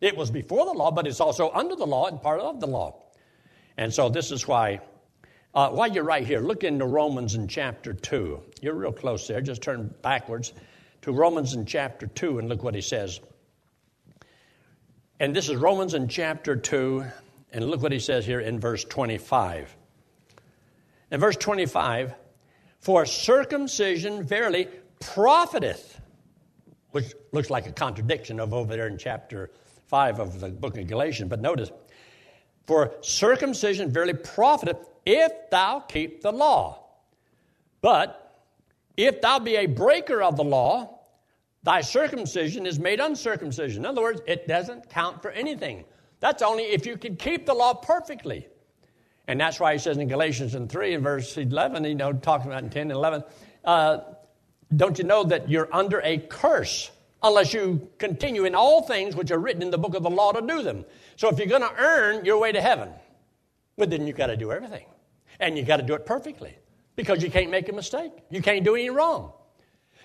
It 0.00 0.16
was 0.16 0.30
before 0.30 0.66
the 0.66 0.72
law, 0.72 0.90
but 0.90 1.06
it's 1.06 1.20
also 1.20 1.50
under 1.50 1.76
the 1.76 1.86
law 1.86 2.08
and 2.08 2.20
part 2.20 2.40
of 2.40 2.60
the 2.60 2.66
law. 2.66 3.02
And 3.76 3.92
so 3.92 4.08
this 4.08 4.30
is 4.30 4.46
why 4.46 4.80
uh, 5.54 5.68
while 5.68 5.90
you're 5.90 6.04
right 6.04 6.26
here, 6.26 6.40
look 6.40 6.64
into 6.64 6.86
Romans 6.86 7.34
in 7.34 7.46
chapter 7.46 7.92
2. 7.92 8.42
You're 8.62 8.74
real 8.74 8.92
close 8.92 9.28
there. 9.28 9.40
Just 9.42 9.60
turn 9.60 9.94
backwards 10.00 10.54
to 11.02 11.12
Romans 11.12 11.52
in 11.52 11.66
chapter 11.66 12.06
2 12.06 12.38
and 12.38 12.48
look 12.48 12.62
what 12.62 12.74
he 12.74 12.80
says. 12.80 13.20
And 15.20 15.36
this 15.36 15.50
is 15.50 15.56
Romans 15.56 15.92
in 15.92 16.08
chapter 16.08 16.56
2, 16.56 17.04
and 17.52 17.64
look 17.64 17.82
what 17.82 17.92
he 17.92 17.98
says 17.98 18.24
here 18.26 18.40
in 18.40 18.58
verse 18.58 18.84
25. 18.84 19.76
In 21.10 21.20
verse 21.20 21.36
25, 21.36 22.14
for 22.80 23.04
circumcision 23.06 24.22
verily 24.22 24.68
profiteth, 25.00 26.00
which 26.90 27.14
looks 27.32 27.50
like 27.50 27.66
a 27.66 27.72
contradiction 27.72 28.40
of 28.40 28.52
over 28.54 28.74
there 28.74 28.86
in 28.86 28.98
chapter 28.98 29.50
5 29.86 30.20
of 30.20 30.40
the 30.40 30.48
book 30.48 30.78
of 30.78 30.86
Galatians. 30.86 31.28
But 31.28 31.40
notice, 31.40 31.70
for 32.66 32.94
circumcision 33.02 33.90
verily 33.90 34.14
profiteth 34.14 34.78
if 35.04 35.32
thou 35.50 35.80
keep 35.80 36.22
the 36.22 36.32
law. 36.32 36.84
But 37.82 38.40
if 38.96 39.20
thou 39.20 39.38
be 39.38 39.56
a 39.56 39.66
breaker 39.66 40.22
of 40.22 40.36
the 40.36 40.44
law, 40.44 41.00
thy 41.62 41.80
circumcision 41.80 42.66
is 42.66 42.78
made 42.78 43.00
uncircumcision. 43.00 43.82
In 43.82 43.86
other 43.86 44.02
words, 44.02 44.20
it 44.26 44.48
doesn't 44.48 44.88
count 44.88 45.20
for 45.20 45.30
anything. 45.30 45.84
That's 46.22 46.40
only 46.40 46.62
if 46.62 46.86
you 46.86 46.96
can 46.96 47.16
keep 47.16 47.46
the 47.46 47.52
law 47.52 47.74
perfectly. 47.74 48.46
And 49.26 49.40
that's 49.40 49.58
why 49.58 49.72
he 49.72 49.78
says 49.80 49.98
in 49.98 50.06
Galatians 50.06 50.54
in 50.54 50.68
3 50.68 50.94
and 50.94 51.02
verse 51.02 51.36
11, 51.36 51.82
you 51.82 51.96
know, 51.96 52.12
talking 52.12 52.46
about 52.46 52.62
in 52.62 52.70
10 52.70 52.82
and 52.82 52.92
11, 52.92 53.24
uh, 53.64 53.98
don't 54.76 54.96
you 54.98 55.04
know 55.04 55.24
that 55.24 55.50
you're 55.50 55.68
under 55.72 56.00
a 56.02 56.18
curse 56.18 56.92
unless 57.24 57.52
you 57.52 57.88
continue 57.98 58.44
in 58.44 58.54
all 58.54 58.82
things 58.82 59.16
which 59.16 59.32
are 59.32 59.38
written 59.38 59.62
in 59.62 59.72
the 59.72 59.78
book 59.78 59.96
of 59.96 60.04
the 60.04 60.10
law 60.10 60.30
to 60.30 60.40
do 60.46 60.62
them? 60.62 60.84
So 61.16 61.28
if 61.28 61.38
you're 61.38 61.48
going 61.48 61.62
to 61.62 61.74
earn 61.76 62.24
your 62.24 62.38
way 62.38 62.52
to 62.52 62.60
heaven, 62.60 62.90
well, 63.76 63.88
then 63.88 64.06
you've 64.06 64.16
got 64.16 64.28
to 64.28 64.36
do 64.36 64.52
everything. 64.52 64.86
And 65.40 65.58
you've 65.58 65.66
got 65.66 65.78
to 65.78 65.82
do 65.82 65.94
it 65.94 66.06
perfectly 66.06 66.56
because 66.94 67.20
you 67.20 67.32
can't 67.32 67.50
make 67.50 67.68
a 67.68 67.72
mistake. 67.72 68.12
You 68.30 68.42
can't 68.42 68.64
do 68.64 68.76
anything 68.76 68.94
wrong. 68.94 69.32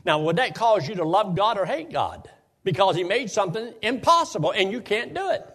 Now, 0.03 0.19
would 0.21 0.37
that 0.37 0.55
cause 0.55 0.89
you 0.89 0.95
to 0.95 1.05
love 1.05 1.35
God 1.35 1.59
or 1.59 1.65
hate 1.67 1.91
God? 1.91 2.27
Because 2.63 2.95
He 2.95 3.03
made 3.03 3.29
something 3.29 3.71
impossible 3.83 4.51
and 4.51 4.71
you 4.71 4.81
can't 4.81 5.13
do 5.13 5.29
it. 5.29 5.45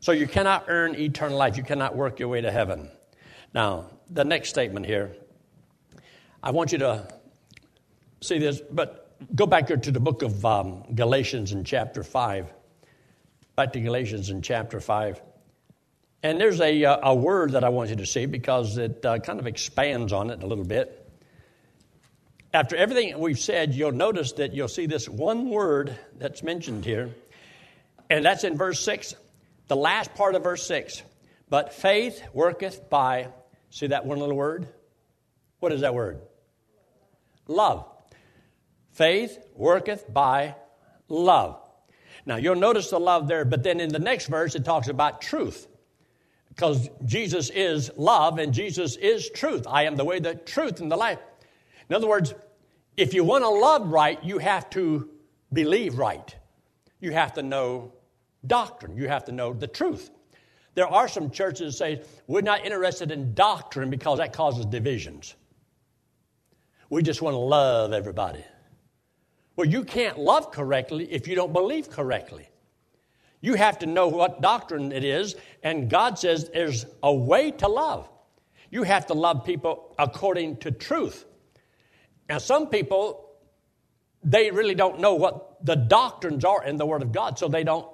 So 0.00 0.12
you 0.12 0.26
cannot 0.26 0.66
earn 0.68 0.94
eternal 0.94 1.38
life. 1.38 1.56
You 1.56 1.62
cannot 1.62 1.96
work 1.96 2.18
your 2.18 2.28
way 2.28 2.40
to 2.40 2.50
heaven. 2.50 2.90
Now, 3.54 3.86
the 4.10 4.24
next 4.24 4.50
statement 4.50 4.86
here, 4.86 5.16
I 6.42 6.50
want 6.50 6.72
you 6.72 6.78
to 6.78 7.08
see 8.20 8.38
this, 8.38 8.60
but 8.70 9.16
go 9.34 9.46
back 9.46 9.68
here 9.68 9.76
to 9.76 9.90
the 9.90 10.00
book 10.00 10.22
of 10.22 10.44
um, 10.44 10.84
Galatians 10.94 11.52
in 11.52 11.64
chapter 11.64 12.02
5. 12.04 12.52
Back 13.56 13.72
to 13.72 13.80
Galatians 13.80 14.30
in 14.30 14.42
chapter 14.42 14.80
5. 14.80 15.20
And 16.22 16.40
there's 16.40 16.60
a, 16.60 16.84
uh, 16.84 17.10
a 17.10 17.14
word 17.14 17.52
that 17.52 17.64
I 17.64 17.68
want 17.68 17.90
you 17.90 17.96
to 17.96 18.06
see 18.06 18.26
because 18.26 18.78
it 18.78 19.04
uh, 19.04 19.18
kind 19.18 19.38
of 19.38 19.46
expands 19.46 20.12
on 20.12 20.30
it 20.30 20.42
a 20.42 20.46
little 20.46 20.64
bit. 20.64 21.02
After 22.52 22.76
everything 22.76 23.18
we've 23.18 23.38
said, 23.38 23.74
you'll 23.74 23.92
notice 23.92 24.32
that 24.32 24.54
you'll 24.54 24.68
see 24.68 24.86
this 24.86 25.08
one 25.08 25.50
word 25.50 25.96
that's 26.18 26.42
mentioned 26.42 26.84
here, 26.84 27.14
and 28.08 28.24
that's 28.24 28.44
in 28.44 28.56
verse 28.56 28.80
6, 28.80 29.14
the 29.68 29.76
last 29.76 30.14
part 30.14 30.34
of 30.34 30.44
verse 30.44 30.66
6. 30.66 31.02
But 31.48 31.72
faith 31.72 32.22
worketh 32.32 32.88
by, 32.90 33.28
see 33.70 33.88
that 33.88 34.04
one 34.04 34.18
little 34.18 34.36
word? 34.36 34.68
What 35.60 35.72
is 35.72 35.80
that 35.80 35.94
word? 35.94 36.20
Love. 37.46 37.86
Faith 38.92 39.38
worketh 39.54 40.12
by 40.12 40.56
love. 41.08 41.60
Now 42.24 42.36
you'll 42.36 42.56
notice 42.56 42.90
the 42.90 42.98
love 42.98 43.28
there, 43.28 43.44
but 43.44 43.62
then 43.62 43.80
in 43.80 43.90
the 43.90 43.98
next 43.98 44.26
verse 44.26 44.54
it 44.54 44.64
talks 44.64 44.88
about 44.88 45.20
truth 45.20 45.68
because 46.56 46.88
Jesus 47.04 47.50
is 47.50 47.90
love 47.96 48.38
and 48.38 48.52
Jesus 48.52 48.96
is 48.96 49.30
truth. 49.30 49.66
I 49.68 49.84
am 49.84 49.96
the 49.96 50.04
way, 50.04 50.18
the 50.18 50.34
truth, 50.34 50.80
and 50.80 50.90
the 50.90 50.96
life. 50.96 51.18
In 51.88 51.94
other 51.94 52.08
words, 52.08 52.34
if 52.96 53.12
you 53.12 53.22
want 53.24 53.44
to 53.44 53.50
love 53.50 53.88
right, 53.88 54.22
you 54.24 54.38
have 54.38 54.68
to 54.70 55.10
believe 55.52 55.98
right. 55.98 56.34
You 56.98 57.12
have 57.12 57.34
to 57.34 57.42
know 57.42 57.92
doctrine. 58.46 58.96
You 58.96 59.08
have 59.08 59.24
to 59.26 59.32
know 59.32 59.52
the 59.52 59.66
truth. 59.66 60.10
There 60.74 60.86
are 60.86 61.08
some 61.08 61.30
churches 61.30 61.78
that 61.78 61.78
say, 61.78 62.02
we're 62.26 62.42
not 62.42 62.64
interested 62.64 63.10
in 63.10 63.34
doctrine 63.34 63.90
because 63.90 64.18
that 64.18 64.32
causes 64.32 64.66
divisions. 64.66 65.34
We 66.90 67.02
just 67.02 67.22
want 67.22 67.34
to 67.34 67.38
love 67.38 67.92
everybody. 67.92 68.44
Well, 69.56 69.66
you 69.66 69.84
can't 69.84 70.18
love 70.18 70.52
correctly 70.52 71.10
if 71.10 71.26
you 71.26 71.34
don't 71.34 71.52
believe 71.52 71.90
correctly. 71.90 72.48
You 73.40 73.54
have 73.54 73.78
to 73.80 73.86
know 73.86 74.08
what 74.08 74.42
doctrine 74.42 74.92
it 74.92 75.04
is, 75.04 75.34
and 75.62 75.88
God 75.88 76.18
says 76.18 76.50
there's 76.50 76.84
a 77.02 77.14
way 77.14 77.52
to 77.52 77.68
love. 77.68 78.08
You 78.70 78.82
have 78.82 79.06
to 79.06 79.14
love 79.14 79.44
people 79.44 79.94
according 79.98 80.58
to 80.58 80.70
truth. 80.70 81.24
Now, 82.28 82.38
some 82.38 82.68
people, 82.68 83.30
they 84.22 84.50
really 84.50 84.74
don't 84.74 85.00
know 85.00 85.14
what 85.14 85.64
the 85.64 85.76
doctrines 85.76 86.44
are 86.44 86.64
in 86.64 86.76
the 86.76 86.84
Word 86.84 87.02
of 87.02 87.12
God, 87.12 87.38
so 87.38 87.48
they 87.48 87.64
don't, 87.64 87.86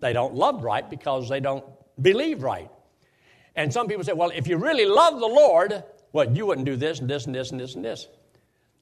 they 0.00 0.12
don't 0.12 0.34
love 0.34 0.64
right 0.64 0.88
because 0.88 1.28
they 1.28 1.40
don't 1.40 1.64
believe 2.00 2.42
right. 2.42 2.70
And 3.56 3.72
some 3.72 3.88
people 3.88 4.04
say, 4.04 4.12
well, 4.12 4.30
if 4.34 4.46
you 4.46 4.56
really 4.56 4.86
love 4.86 5.20
the 5.20 5.26
Lord, 5.26 5.84
well, 6.12 6.34
you 6.34 6.46
wouldn't 6.46 6.66
do 6.66 6.76
this 6.76 7.00
and 7.00 7.08
this 7.08 7.26
and 7.26 7.34
this 7.34 7.50
and 7.50 7.60
this 7.60 7.74
and 7.74 7.84
this. 7.84 8.08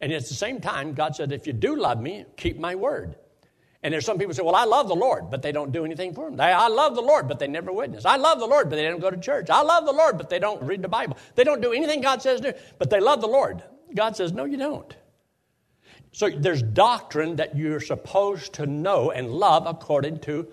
And 0.01 0.13
at 0.13 0.27
the 0.27 0.35
same 0.35 0.61
time, 0.61 0.95
God 0.95 1.17
said, 1.17 1.33
if 1.33 1.47
you 1.47 1.53
do 1.53 1.75
love 1.77 2.01
me, 2.01 2.25
keep 2.37 2.59
my 2.59 2.75
word. 2.75 3.17
And 3.83 3.95
there's 3.95 4.05
some 4.05 4.19
people 4.19 4.35
say, 4.35 4.43
well, 4.43 4.57
I 4.57 4.65
love 4.65 4.89
the 4.89 4.95
Lord, 4.95 5.31
but 5.31 5.41
they 5.41 5.53
don't 5.53 5.71
do 5.73 5.85
anything 5.85 6.13
for 6.13 6.29
him. 6.29 6.37
They, 6.37 6.45
I 6.45 6.67
love 6.67 6.95
the 6.97 7.01
Lord, 7.01 7.29
but 7.29 7.39
they 7.39 7.47
never 7.47 7.73
witness. 7.73 8.05
I 8.05 8.17
love 8.17 8.41
the 8.41 8.47
Lord, 8.47 8.69
but 8.69 8.77
they 8.77 8.83
don't 8.83 9.01
go 9.01 9.11
to 9.11 9.17
church. 9.17 9.51
I 9.51 9.63
love 9.63 9.87
the 9.87 9.93
Lord, 9.93 10.19
but 10.19 10.29
they 10.29 10.41
don't 10.41 10.61
read 10.63 10.83
the 10.83 10.89
Bible. 10.89 11.17
They 11.37 11.45
don't 11.45 11.61
do 11.61 11.73
anything 11.73 12.01
God 12.01 12.21
says 12.21 12.41
do, 12.41 12.53
but 12.79 12.91
they 12.91 13.01
love 13.01 13.21
the 13.21 13.29
Lord. 13.29 13.63
God 13.95 14.17
says, 14.17 14.33
no, 14.33 14.45
you 14.45 14.57
don't. 14.57 14.95
So 16.13 16.29
there's 16.29 16.63
doctrine 16.63 17.37
that 17.37 17.57
you're 17.57 17.81
supposed 17.81 18.55
to 18.55 18.67
know 18.67 19.13
and 19.13 19.31
love 19.31 19.67
according 19.67 20.21
to 20.21 20.49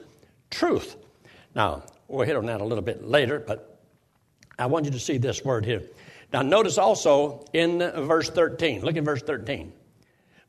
truth. 0.49 0.95
Now, 1.55 1.83
we'll 2.07 2.25
hit 2.25 2.35
on 2.35 2.45
that 2.47 2.61
a 2.61 2.65
little 2.65 2.83
bit 2.83 3.05
later, 3.05 3.39
but 3.39 3.79
I 4.57 4.65
want 4.67 4.85
you 4.85 4.91
to 4.91 4.99
see 4.99 5.17
this 5.17 5.43
word 5.43 5.65
here. 5.65 5.83
Now, 6.33 6.41
notice 6.41 6.77
also 6.77 7.45
in 7.53 7.79
verse 7.79 8.29
13. 8.29 8.81
Look 8.81 8.97
at 8.97 9.03
verse 9.03 9.21
13. 9.21 9.71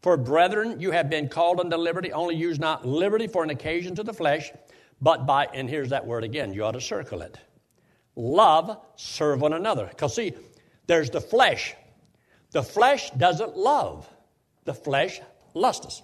For 0.03 0.17
brethren, 0.17 0.81
you 0.81 0.91
have 0.93 1.11
been 1.11 1.29
called 1.29 1.61
unto 1.61 1.77
liberty, 1.77 2.13
only 2.13 2.37
use 2.37 2.59
not 2.59 2.87
liberty 2.87 3.27
for 3.27 3.43
an 3.43 3.51
occasion 3.51 3.95
to 3.97 4.03
the 4.03 4.13
flesh, 4.13 4.53
but 5.01 5.27
by, 5.27 5.47
and 5.53 5.69
here's 5.69 5.91
that 5.91 6.07
word 6.07 6.25
again, 6.25 6.53
you 6.53 6.65
ought 6.65 6.73
to 6.73 6.81
circle 6.81 7.23
it. 7.23 7.39
Love, 8.15 8.79
serve 8.97 9.41
one 9.41 9.53
another. 9.53 9.87
Because 9.87 10.15
see, 10.15 10.33
there's 10.87 11.11
the 11.11 11.21
flesh. 11.21 11.75
The 12.53 12.63
flesh 12.63 13.11
doesn't 13.11 13.57
love, 13.57 14.09
the 14.65 14.75
flesh 14.75 15.21
lusts. 15.55 16.03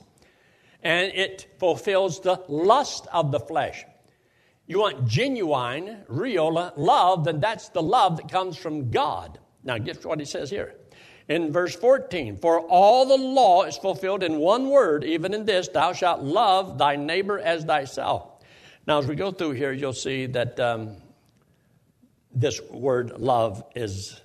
And 0.83 1.13
it 1.15 1.55
fulfills 1.59 2.21
the 2.21 2.43
lust 2.49 3.07
of 3.13 3.31
the 3.31 3.41
flesh. 3.41 3.85
You 4.67 4.81
want 4.81 5.07
genuine, 5.07 6.05
real 6.09 6.73
love, 6.77 7.25
then 7.25 7.41
that's 7.41 7.69
the 7.69 7.83
love 7.83 8.17
that 8.17 8.31
comes 8.31 8.57
from 8.57 8.91
God. 8.91 9.39
Now, 9.65 9.79
guess 9.79 10.05
what 10.05 10.19
he 10.19 10.25
says 10.25 10.51
here. 10.51 10.75
In 11.29 11.53
verse 11.53 11.75
14, 11.75 12.39
for 12.39 12.61
all 12.61 13.07
the 13.07 13.17
law 13.17 13.65
is 13.65 13.77
fulfilled 13.77 14.23
in 14.23 14.39
one 14.39 14.71
word, 14.71 15.05
even 15.05 15.35
in 15.35 15.45
this, 15.45 15.69
thou 15.69 15.93
shalt 15.93 16.23
love 16.23 16.79
thy 16.79 16.97
neighbor 16.97 17.39
as 17.39 17.65
thyself. 17.65 18.29
Now, 18.87 18.99
as 18.99 19.07
we 19.07 19.15
go 19.15 19.31
through 19.31 19.53
here, 19.53 19.73
you'll 19.73 19.93
see 19.93 20.27
that 20.27 20.59
um, 20.59 20.97
this 22.35 22.61
word 22.71 23.21
love 23.21 23.63
is 23.77 24.21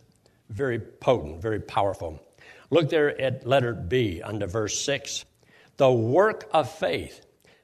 very 0.50 0.80
potent, 0.80 1.42
very 1.42 1.60
powerful. 1.60 2.20
Look 2.70 2.90
there 2.90 3.20
at 3.20 3.46
letter 3.46 3.74
B 3.74 4.22
under 4.22 4.48
verse 4.48 4.80
6. 4.82 5.26
The 5.78 5.92
work 5.92 6.50
of 6.52 6.72
faith. 6.72 7.22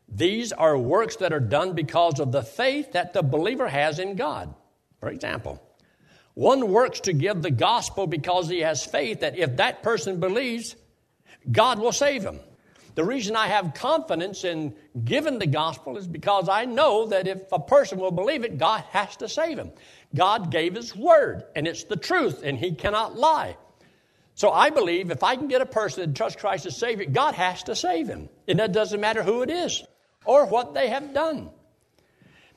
These 0.08 0.52
are 0.52 0.78
works 0.78 1.18
that 1.18 1.34
are 1.34 1.40
done 1.40 1.74
because 1.74 2.20
of 2.20 2.32
the 2.32 2.44
faith 2.44 2.92
that 2.94 3.14
the 3.14 3.24
believer 3.24 3.68
has 3.68 4.00
in 4.00 4.16
God. 4.16 4.54
For 5.00 5.10
example, 5.10 5.62
one 6.36 6.70
works 6.72 7.02
to 7.02 7.14
give 7.14 7.42
the 7.42 7.52
gospel 7.52 8.08
because 8.08 8.48
he 8.50 8.60
has 8.60 8.86
faith 8.86 9.22
that 9.22 9.38
if 9.38 9.58
that 9.58 9.84
person 9.84 10.20
believes, 10.20 10.76
God 11.52 11.80
will 11.80 11.92
save 11.92 12.24
him. 12.24 12.40
The 12.96 13.04
reason 13.04 13.36
I 13.36 13.48
have 13.48 13.74
confidence 13.74 14.44
in 14.44 14.76
giving 15.04 15.40
the 15.40 15.48
gospel 15.48 15.98
is 15.98 16.08
because 16.08 16.48
I 16.48 16.66
know 16.66 17.08
that 17.08 17.28
if 17.28 17.52
a 17.52 17.60
person 17.60 17.98
will 17.98 18.12
believe 18.12 18.44
it, 18.44 18.60
God 18.60 18.84
has 18.92 19.16
to 19.18 19.28
save 19.28 19.58
him. 19.58 19.72
God 20.14 20.52
gave 20.52 20.76
his 20.76 20.96
word, 20.96 21.44
and 21.56 21.68
it's 21.68 21.86
the 21.86 21.96
truth, 21.96 22.44
and 22.44 22.58
he 22.58 22.74
cannot 22.74 23.16
lie. 23.16 23.58
So 24.36 24.52
I 24.52 24.70
believe 24.70 25.12
if 25.12 25.24
I 25.24 25.36
can 25.36 25.48
get 25.48 25.62
a 25.62 25.66
person 25.66 26.08
to 26.08 26.14
trust 26.14 26.40
Christ 26.40 26.66
as 26.66 26.76
Savior, 26.76 27.06
God 27.06 27.36
has 27.36 27.64
to 27.64 27.76
save 27.76 28.08
him. 28.08 28.30
And 28.48 28.60
that 28.60 28.72
doesn't 28.72 29.00
matter 29.00 29.24
who 29.24 29.42
it 29.44 29.50
is 29.50 29.84
or 30.26 30.46
what 30.46 30.74
they 30.74 30.90
have 30.90 31.14
done. 31.14 31.50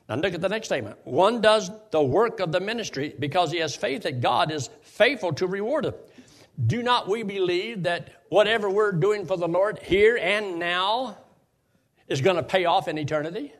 Now 0.08 0.16
look 0.16 0.34
at 0.34 0.40
the 0.40 0.48
next 0.48 0.68
statement. 0.68 0.96
One 1.04 1.40
does 1.40 1.70
the 1.90 2.02
work 2.02 2.40
of 2.40 2.52
the 2.52 2.60
ministry 2.60 3.14
because 3.18 3.50
he 3.50 3.58
has 3.58 3.74
faith 3.74 4.02
that 4.02 4.20
God 4.20 4.52
is 4.52 4.70
faithful 4.82 5.32
to 5.34 5.46
reward 5.46 5.84
him. 5.86 5.94
Do 6.64 6.82
not 6.82 7.08
we 7.08 7.22
believe 7.22 7.82
that 7.82 8.22
whatever 8.28 8.70
we're 8.70 8.92
doing 8.92 9.26
for 9.26 9.36
the 9.36 9.48
Lord 9.48 9.78
here 9.80 10.16
and 10.16 10.58
now 10.58 11.18
is 12.08 12.20
going 12.20 12.36
to 12.36 12.42
pay 12.42 12.64
off 12.64 12.88
in 12.88 12.96
eternity? 12.96 13.52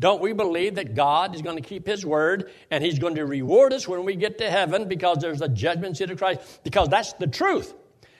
Don't 0.00 0.20
we 0.20 0.32
believe 0.32 0.74
that 0.76 0.94
God 0.96 1.34
is 1.34 1.42
going 1.42 1.62
to 1.62 1.68
keep 1.68 1.86
His 1.86 2.04
word 2.04 2.50
and 2.70 2.82
He's 2.82 2.98
going 2.98 3.14
to 3.14 3.26
reward 3.26 3.72
us 3.72 3.86
when 3.86 4.04
we 4.04 4.16
get 4.16 4.38
to 4.38 4.50
heaven 4.50 4.88
because 4.88 5.18
there's 5.18 5.42
a 5.42 5.48
judgment 5.48 5.96
seat 5.96 6.10
of 6.10 6.18
Christ? 6.18 6.60
Because 6.64 6.88
that's 6.88 7.12
the 7.14 7.28
truth. 7.28 7.72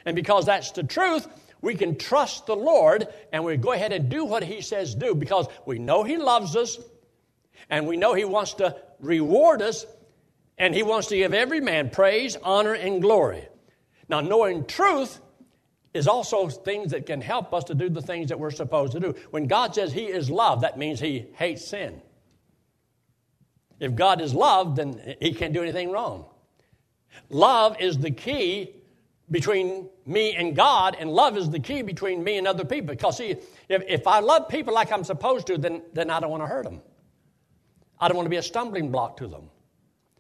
And 0.04 0.14
because 0.14 0.46
that's 0.46 0.70
the 0.70 0.84
truth, 0.84 1.26
we 1.62 1.74
can 1.74 1.96
trust 1.96 2.46
the 2.46 2.54
Lord 2.54 3.08
and 3.32 3.44
we 3.44 3.56
go 3.56 3.72
ahead 3.72 3.92
and 3.92 4.08
do 4.08 4.24
what 4.24 4.44
He 4.44 4.60
says 4.60 4.94
do 4.94 5.14
because 5.14 5.48
we 5.66 5.78
know 5.78 6.04
He 6.04 6.18
loves 6.18 6.54
us 6.54 6.78
and 7.68 7.86
we 7.86 7.96
know 7.96 8.14
He 8.14 8.24
wants 8.24 8.54
to 8.54 8.76
reward 8.98 9.62
us, 9.62 9.86
and 10.58 10.74
He 10.74 10.82
wants 10.82 11.08
to 11.08 11.16
give 11.16 11.32
every 11.32 11.60
man 11.60 11.90
praise, 11.90 12.36
honor, 12.42 12.74
and 12.74 13.00
glory. 13.00 13.48
Now, 14.08 14.20
knowing 14.20 14.66
truth 14.66 15.20
is 15.92 16.06
also 16.06 16.48
things 16.48 16.92
that 16.92 17.06
can 17.06 17.20
help 17.20 17.52
us 17.52 17.64
to 17.64 17.74
do 17.74 17.88
the 17.88 18.02
things 18.02 18.28
that 18.28 18.38
we're 18.38 18.50
supposed 18.50 18.92
to 18.92 19.00
do. 19.00 19.14
When 19.30 19.46
God 19.46 19.74
says 19.74 19.92
He 19.92 20.04
is 20.04 20.30
love, 20.30 20.60
that 20.60 20.78
means 20.78 21.00
He 21.00 21.26
hates 21.34 21.64
sin. 21.64 22.00
If 23.80 23.94
God 23.94 24.20
is 24.20 24.34
love, 24.34 24.76
then 24.76 25.16
He 25.20 25.32
can't 25.32 25.52
do 25.52 25.62
anything 25.62 25.90
wrong. 25.90 26.26
Love 27.28 27.80
is 27.80 27.98
the 27.98 28.10
key 28.10 28.74
between 29.30 29.88
me 30.06 30.34
and 30.34 30.56
God, 30.56 30.96
and 30.98 31.10
love 31.10 31.36
is 31.36 31.50
the 31.50 31.60
key 31.60 31.82
between 31.82 32.22
me 32.22 32.38
and 32.38 32.46
other 32.46 32.64
people. 32.64 32.88
Because, 32.88 33.16
see, 33.16 33.36
if, 33.68 33.82
if 33.88 34.06
I 34.06 34.20
love 34.20 34.48
people 34.48 34.74
like 34.74 34.92
I'm 34.92 35.04
supposed 35.04 35.46
to, 35.48 35.58
then, 35.58 35.82
then 35.92 36.10
I 36.10 36.20
don't 36.20 36.30
want 36.30 36.42
to 36.42 36.48
hurt 36.48 36.64
them. 36.64 36.80
I 38.00 38.08
don't 38.08 38.16
want 38.16 38.26
to 38.26 38.30
be 38.30 38.36
a 38.36 38.42
stumbling 38.42 38.90
block 38.90 39.16
to 39.18 39.26
them. 39.26 39.50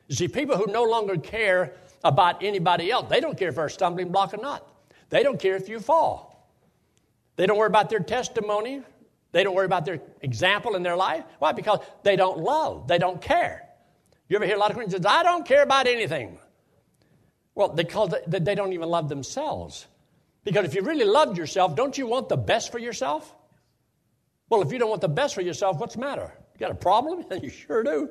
You 0.08 0.14
see, 0.14 0.28
people 0.28 0.56
who 0.56 0.66
no 0.66 0.84
longer 0.84 1.16
care 1.16 1.74
about 2.04 2.42
anybody 2.42 2.90
else, 2.90 3.08
they 3.08 3.20
don't 3.20 3.38
care 3.38 3.48
if 3.48 3.54
they're 3.54 3.66
a 3.66 3.70
stumbling 3.70 4.10
block 4.10 4.34
or 4.34 4.38
not. 4.38 4.66
They 5.10 5.22
don't 5.22 5.38
care 5.38 5.56
if 5.56 5.68
you 5.68 5.80
fall. 5.80 6.30
They 7.36 7.46
don't 7.46 7.58
worry 7.58 7.66
about 7.66 7.90
their 7.90 8.00
testimony. 8.00 8.82
They 9.32 9.44
don't 9.44 9.54
worry 9.54 9.66
about 9.66 9.84
their 9.84 10.00
example 10.22 10.74
in 10.74 10.82
their 10.82 10.96
life. 10.96 11.24
Why? 11.38 11.52
Because 11.52 11.80
they 12.02 12.16
don't 12.16 12.38
love. 12.38 12.88
They 12.88 12.98
don't 12.98 13.20
care. 13.20 13.68
You 14.28 14.36
ever 14.36 14.46
hear 14.46 14.56
a 14.56 14.58
lot 14.58 14.70
of 14.70 14.76
Christians 14.76 15.04
I 15.06 15.22
don't 15.22 15.46
care 15.46 15.62
about 15.62 15.86
anything. 15.86 16.38
Well, 17.54 17.68
because 17.68 18.14
they 18.26 18.54
don't 18.54 18.72
even 18.72 18.88
love 18.88 19.08
themselves. 19.08 19.86
Because 20.44 20.64
if 20.64 20.74
you 20.74 20.82
really 20.82 21.04
loved 21.04 21.36
yourself, 21.36 21.76
don't 21.76 21.98
you 21.98 22.06
want 22.06 22.28
the 22.28 22.36
best 22.36 22.72
for 22.72 22.78
yourself? 22.78 23.34
Well, 24.48 24.62
if 24.62 24.72
you 24.72 24.78
don't 24.78 24.88
want 24.88 25.00
the 25.00 25.08
best 25.08 25.34
for 25.34 25.42
yourself, 25.42 25.78
what's 25.78 25.94
the 25.94 26.00
matter? 26.00 26.32
You 26.54 26.60
got 26.60 26.70
a 26.70 26.74
problem? 26.74 27.24
you 27.42 27.50
sure 27.50 27.82
do. 27.82 28.08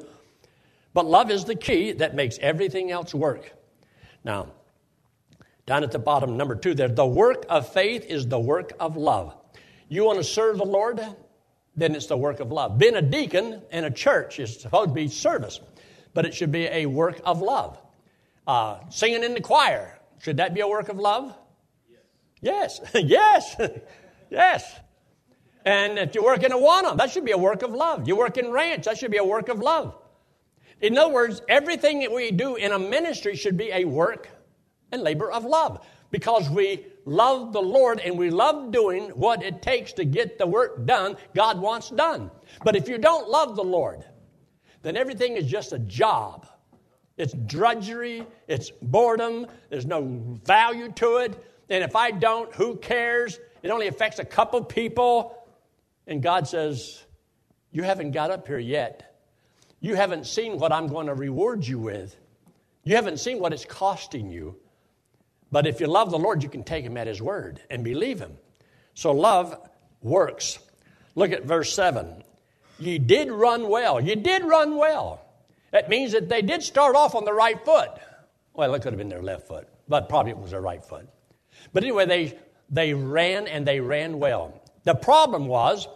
But 0.93 1.05
love 1.05 1.31
is 1.31 1.45
the 1.45 1.55
key 1.55 1.93
that 1.93 2.15
makes 2.15 2.38
everything 2.39 2.91
else 2.91 3.13
work. 3.13 3.53
Now, 4.23 4.47
down 5.69 5.84
at 5.84 5.91
the 5.91 5.99
bottom, 5.99 6.36
number 6.36 6.55
two 6.55 6.73
there, 6.73 6.88
the 6.88 7.05
work 7.05 7.45
of 7.47 7.71
faith 7.71 8.03
is 8.05 8.27
the 8.27 8.39
work 8.39 8.73
of 8.79 8.97
love. 8.97 9.36
You 9.88 10.03
want 10.03 10.17
to 10.17 10.23
serve 10.23 10.58
the 10.58 10.65
Lord? 10.65 10.99
Then 11.75 11.93
it's 11.93 12.08
the 12.08 12.17
work 12.17 12.39
of 12.39 12.51
love. 12.51 12.79
Being 12.79 12.95
a 12.95 13.03
deacon 13.03 13.62
in 13.71 13.84
a 13.84 13.91
church 13.91 14.39
is 14.39 14.60
supposed 14.60 14.89
to 14.89 14.93
be 14.95 15.08
service, 15.08 15.60
but 16.15 16.25
it 16.25 16.34
should 16.34 16.51
be 16.51 16.65
a 16.65 16.88
work 16.88 17.21
of 17.23 17.43
love. 17.43 17.77
Uh, 18.47 18.79
singing 18.89 19.23
in 19.23 19.36
the 19.36 19.41
choir, 19.41 19.99
should 20.17 20.38
that 20.38 20.55
be 20.55 20.62
a 20.62 20.67
work 20.67 20.89
of 20.89 20.97
love? 20.97 21.36
Yes. 22.41 22.82
Yes. 22.95 23.55
yes. 24.32 24.75
And 25.65 25.99
if 25.99 26.15
you 26.15 26.23
work 26.23 26.41
in 26.41 26.51
a 26.51 26.58
Awana, 26.58 26.97
that 26.97 27.12
should 27.12 27.25
be 27.25 27.32
a 27.32 27.38
work 27.38 27.62
of 27.62 27.73
love. 27.73 28.08
You 28.08 28.15
work 28.15 28.39
in 28.39 28.49
ranch, 28.49 28.86
that 28.86 28.97
should 28.97 29.12
be 29.12 29.17
a 29.17 29.23
work 29.23 29.49
of 29.49 29.60
love. 29.60 29.95
In 30.82 30.97
other 30.97 31.13
words, 31.13 31.43
everything 31.47 31.99
that 31.99 32.12
we 32.12 32.32
do 32.32 32.55
in 32.55 32.71
a 32.71 32.79
ministry 32.79 33.36
should 33.36 33.55
be 33.55 33.69
a 33.71 33.86
work 33.86 34.29
and 34.91 35.02
labor 35.04 35.32
of 35.32 35.45
love 35.45 35.86
because 36.12 36.49
we 36.49 36.86
love 37.06 37.54
the 37.54 37.62
Lord 37.62 37.99
and 37.99 38.17
we 38.17 38.30
love 38.30 38.71
doing 38.71 39.10
what 39.10 39.43
it 39.43 39.62
takes 39.62 39.93
to 39.93 40.06
get 40.06 40.38
the 40.38 40.47
work 40.47 40.86
done 40.86 41.17
God 41.36 41.60
wants 41.60 41.89
done. 41.89 42.32
But 42.63 42.75
if 42.75 42.88
you 42.88 42.97
don't 42.97 43.30
love 43.30 43.56
the 43.56 43.63
Lord, 43.63 44.04
then 44.82 44.97
everything 44.97 45.38
is 45.38 45.45
just 45.45 45.73
a 45.73 45.80
job. 45.80 46.47
It's 47.17 47.34
drudgery, 47.34 48.25
it's 48.47 48.71
boredom, 48.82 49.47
there's 49.69 49.86
no 49.86 50.39
value 50.45 50.91
to 50.93 51.17
it. 51.17 51.45
And 51.69 51.84
if 51.84 51.95
I 51.95 52.12
don't, 52.12 52.54
who 52.56 52.78
cares? 52.78 53.39
It 53.62 53.69
only 53.69 53.88
affects 53.88 54.19
a 54.19 54.25
couple 54.25 54.63
people. 54.63 55.38
And 56.08 56.23
God 56.23 56.47
says, 56.47 57.04
You 57.71 57.84
haven't 57.84 58.12
got 58.12 58.32
up 58.32 58.47
here 58.47 58.58
yet. 58.58 59.06
you 59.82 59.95
haven't 59.95 60.25
seen 60.25 60.58
what 60.58 60.71
I'm 60.71 60.88
going 60.88 61.08
to 61.08 61.13
reward 61.13 61.65
you 61.65 61.78
with. 61.80 62.15
You 62.84 62.95
haven't 62.95 63.19
seen 63.19 63.39
what 63.39 63.54
it's 63.54 63.65
costing 63.65 64.30
you. 64.30 64.56
But 65.51 65.65
if 65.65 65.79
you 65.79 65.88
love 65.88 66.12
the 66.12 66.19
Lord, 66.19 66.43
you 66.43 66.49
can 66.49 66.63
take 66.63 66.85
him 66.85 66.97
at 66.97 67.07
his 67.07 67.21
word 67.21 67.62
and 67.69 67.83
believe 67.83 68.19
him. 68.19 68.38
So 68.93 69.12
love 69.12 69.57
works. 70.01 70.59
Look 71.15 71.31
at 71.31 71.43
verse 71.43 71.73
7. 71.73 72.23
You 72.79 72.99
did 72.99 73.31
run 73.31 73.67
well. 73.67 73.99
You 73.99 74.15
did 74.15 74.43
run 74.43 74.77
well. 74.77 75.25
That 75.71 75.89
means 75.89 76.13
that 76.13 76.29
they 76.29 76.41
did 76.41 76.63
start 76.63 76.95
off 76.95 77.15
on 77.15 77.25
the 77.25 77.33
right 77.33 77.63
foot. 77.63 77.91
Well, 78.53 78.73
it 78.73 78.81
could 78.81 78.93
have 78.93 78.97
been 78.97 79.09
their 79.09 79.21
left 79.21 79.47
foot, 79.47 79.67
but 79.88 80.09
probably 80.09 80.31
it 80.31 80.38
was 80.38 80.51
their 80.51 80.62
right 80.62 80.83
foot. 80.83 81.07
But 81.73 81.83
anyway, 81.83 82.05
they, 82.05 82.38
they 82.69 82.93
ran 82.93 83.47
and 83.47 83.65
they 83.65 83.79
ran 83.79 84.19
well. 84.19 84.62
The 84.83 84.95
problem 84.95 85.47
was, 85.47 85.88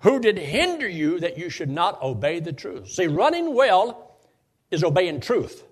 who 0.00 0.20
did 0.20 0.38
hinder 0.38 0.88
you 0.88 1.20
that 1.20 1.38
you 1.38 1.48
should 1.48 1.70
not 1.70 2.02
obey 2.02 2.40
the 2.40 2.52
truth? 2.52 2.90
See, 2.90 3.06
running 3.06 3.54
well 3.54 4.18
is 4.70 4.84
obeying 4.84 5.20
truth. 5.20 5.62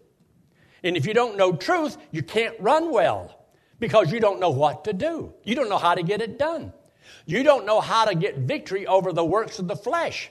And 0.84 0.96
if 0.96 1.06
you 1.06 1.14
don't 1.14 1.36
know 1.36 1.54
truth, 1.54 1.96
you 2.10 2.22
can't 2.22 2.58
run 2.58 2.90
well 2.90 3.46
because 3.78 4.12
you 4.12 4.20
don't 4.20 4.40
know 4.40 4.50
what 4.50 4.84
to 4.84 4.92
do. 4.92 5.32
You 5.44 5.54
don't 5.54 5.68
know 5.68 5.78
how 5.78 5.94
to 5.94 6.02
get 6.02 6.20
it 6.20 6.38
done. 6.38 6.72
You 7.26 7.42
don't 7.42 7.66
know 7.66 7.80
how 7.80 8.04
to 8.04 8.14
get 8.14 8.38
victory 8.38 8.86
over 8.86 9.12
the 9.12 9.24
works 9.24 9.58
of 9.58 9.68
the 9.68 9.76
flesh. 9.76 10.30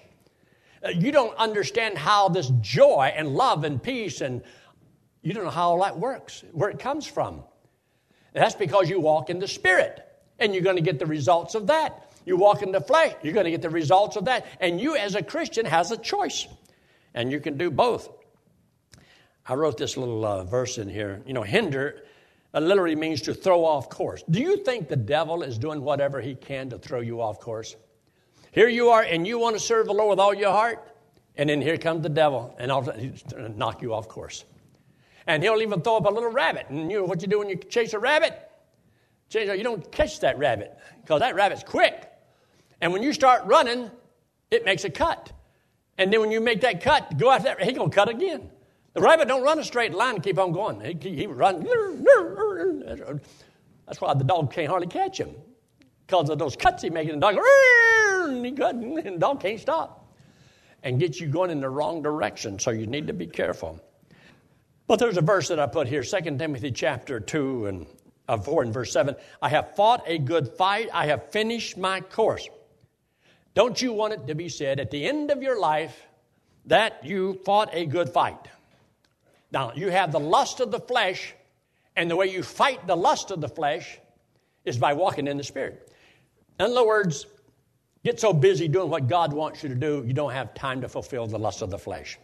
Uh, 0.83 0.89
you 0.89 1.11
don't 1.11 1.35
understand 1.37 1.97
how 1.97 2.29
this 2.29 2.51
joy 2.61 3.13
and 3.15 3.29
love 3.29 3.63
and 3.63 3.81
peace 3.81 4.21
and 4.21 4.41
you 5.21 5.33
don't 5.33 5.43
know 5.43 5.51
how 5.51 5.71
all 5.71 5.81
that 5.81 5.99
works, 5.99 6.43
where 6.51 6.69
it 6.69 6.79
comes 6.79 7.05
from. 7.05 7.43
That's 8.33 8.55
because 8.55 8.89
you 8.89 8.99
walk 8.99 9.29
in 9.29 9.39
the 9.39 9.47
Spirit 9.47 10.01
and 10.39 10.53
you're 10.53 10.63
going 10.63 10.77
to 10.77 10.81
get 10.81 10.97
the 10.97 11.05
results 11.05 11.53
of 11.53 11.67
that. 11.67 12.11
You 12.25 12.37
walk 12.37 12.61
in 12.61 12.71
the 12.71 12.81
flesh, 12.81 13.13
you're 13.23 13.33
going 13.33 13.45
to 13.45 13.51
get 13.51 13.61
the 13.61 13.69
results 13.69 14.15
of 14.15 14.25
that. 14.25 14.45
And 14.59 14.79
you, 14.79 14.95
as 14.95 15.15
a 15.15 15.23
Christian, 15.23 15.65
has 15.65 15.91
a 15.91 15.97
choice. 15.97 16.47
And 17.13 17.31
you 17.31 17.39
can 17.39 17.57
do 17.57 17.69
both. 17.69 18.09
I 19.47 19.55
wrote 19.55 19.77
this 19.77 19.97
little 19.97 20.23
uh, 20.25 20.43
verse 20.43 20.77
in 20.77 20.89
here. 20.89 21.21
You 21.25 21.33
know, 21.33 21.43
hinder 21.43 22.03
uh, 22.53 22.59
literally 22.59 22.95
means 22.95 23.21
to 23.23 23.33
throw 23.33 23.65
off 23.65 23.89
course. 23.89 24.23
Do 24.29 24.39
you 24.39 24.57
think 24.63 24.87
the 24.87 24.95
devil 24.95 25.43
is 25.43 25.57
doing 25.57 25.81
whatever 25.81 26.21
he 26.21 26.35
can 26.35 26.69
to 26.69 26.77
throw 26.77 26.99
you 26.99 27.21
off 27.21 27.39
course? 27.39 27.75
Here 28.51 28.67
you 28.67 28.89
are, 28.89 29.01
and 29.01 29.25
you 29.25 29.39
want 29.39 29.55
to 29.55 29.59
serve 29.59 29.87
the 29.87 29.93
Lord 29.93 30.09
with 30.09 30.19
all 30.19 30.33
your 30.33 30.51
heart, 30.51 30.95
and 31.37 31.49
then 31.49 31.61
here 31.61 31.77
comes 31.77 32.03
the 32.03 32.09
devil, 32.09 32.55
and 32.59 32.71
I'll 32.71 32.93
knock 33.55 33.81
you 33.81 33.93
off 33.93 34.07
course. 34.09 34.43
And 35.27 35.41
he'll 35.41 35.61
even 35.61 35.81
throw 35.81 35.97
up 35.97 36.05
a 36.05 36.09
little 36.09 36.31
rabbit. 36.31 36.65
And 36.69 36.91
you 36.91 36.99
know 36.99 37.05
what 37.05 37.21
you 37.21 37.27
do 37.27 37.39
when 37.39 37.47
you 37.49 37.55
chase 37.55 37.93
a 37.93 37.99
rabbit? 37.99 38.37
You 39.33 39.63
don't 39.63 39.89
catch 39.91 40.19
that 40.19 40.37
rabbit 40.37 40.77
because 41.01 41.21
that 41.21 41.35
rabbit's 41.35 41.63
quick. 41.63 42.11
And 42.81 42.91
when 42.91 43.01
you 43.01 43.13
start 43.13 43.45
running, 43.45 43.89
it 44.49 44.65
makes 44.65 44.83
a 44.83 44.89
cut. 44.89 45.31
And 45.97 46.11
then 46.11 46.19
when 46.19 46.31
you 46.31 46.41
make 46.41 46.61
that 46.61 46.81
cut, 46.81 47.17
go 47.17 47.31
after 47.31 47.45
that, 47.45 47.61
he's 47.61 47.77
going 47.77 47.89
to 47.89 47.95
cut 47.95 48.09
again. 48.09 48.49
The 48.93 49.01
rabbit 49.01 49.27
don't 49.27 49.43
run 49.43 49.59
a 49.59 49.63
straight 49.63 49.93
line 49.93 50.15
and 50.15 50.23
keep 50.23 50.37
on 50.37 50.51
going. 50.51 50.81
He, 51.01 51.15
he 51.15 51.27
runs. 51.27 51.65
That's 53.85 54.01
why 54.01 54.13
the 54.13 54.23
dog 54.23 54.53
can't 54.53 54.67
hardly 54.67 54.87
catch 54.87 55.19
him. 55.19 55.35
Because 56.05 56.29
of 56.29 56.39
those 56.39 56.57
cuts 56.57 56.83
he 56.83 56.89
makes, 56.89 57.11
and 57.11 57.21
the 57.21 57.31
dog, 57.31 58.43
he 58.43 58.51
cut, 58.51 58.75
and 58.75 58.97
the 58.97 59.17
dog 59.17 59.41
can't 59.41 59.59
stop. 59.59 60.13
And 60.83 60.99
gets 60.99 61.21
you 61.21 61.27
going 61.27 61.51
in 61.51 61.61
the 61.61 61.69
wrong 61.69 62.01
direction, 62.01 62.59
so 62.59 62.71
you 62.71 62.85
need 62.85 63.07
to 63.07 63.13
be 63.13 63.27
careful. 63.27 63.79
But 64.87 64.99
there's 64.99 65.17
a 65.17 65.21
verse 65.21 65.47
that 65.47 65.59
I 65.59 65.67
put 65.67 65.87
here, 65.87 66.03
2 66.03 66.37
Timothy 66.37 66.71
chapter 66.71 67.19
2 67.19 67.67
and 67.67 67.87
uh, 68.27 68.37
4 68.37 68.63
and 68.63 68.73
verse 68.73 68.91
7. 68.91 69.15
I 69.41 69.47
have 69.49 69.75
fought 69.75 70.03
a 70.05 70.17
good 70.17 70.49
fight, 70.49 70.89
I 70.93 71.05
have 71.05 71.31
finished 71.31 71.77
my 71.77 72.01
course. 72.01 72.49
Don't 73.53 73.81
you 73.81 73.93
want 73.93 74.13
it 74.13 74.27
to 74.27 74.35
be 74.35 74.49
said 74.49 74.79
at 74.79 74.91
the 74.91 75.05
end 75.05 75.31
of 75.31 75.41
your 75.41 75.59
life 75.59 76.07
that 76.65 77.05
you 77.05 77.39
fought 77.45 77.69
a 77.73 77.85
good 77.85 78.09
fight? 78.09 78.47
Now, 79.51 79.73
you 79.75 79.89
have 79.89 80.11
the 80.11 80.19
lust 80.19 80.59
of 80.59 80.71
the 80.71 80.79
flesh, 80.79 81.33
and 81.95 82.09
the 82.09 82.15
way 82.15 82.27
you 82.27 82.41
fight 82.41 82.87
the 82.87 82.95
lust 82.95 83.31
of 83.31 83.41
the 83.41 83.49
flesh 83.49 83.99
is 84.63 84.77
by 84.77 84.93
walking 84.93 85.27
in 85.27 85.37
the 85.37 85.43
Spirit. 85.43 85.91
In 86.59 86.65
other 86.67 86.85
words, 86.85 87.25
get 88.03 88.19
so 88.19 88.33
busy 88.33 88.67
doing 88.67 88.89
what 88.89 89.07
God 89.07 89.33
wants 89.33 89.63
you 89.63 89.69
to 89.69 89.75
do, 89.75 90.03
you 90.05 90.13
don't 90.13 90.31
have 90.31 90.53
time 90.53 90.81
to 90.81 90.89
fulfill 90.89 91.27
the 91.27 91.39
lust 91.39 91.61
of 91.61 91.69
the 91.69 91.79
flesh. 91.79 92.17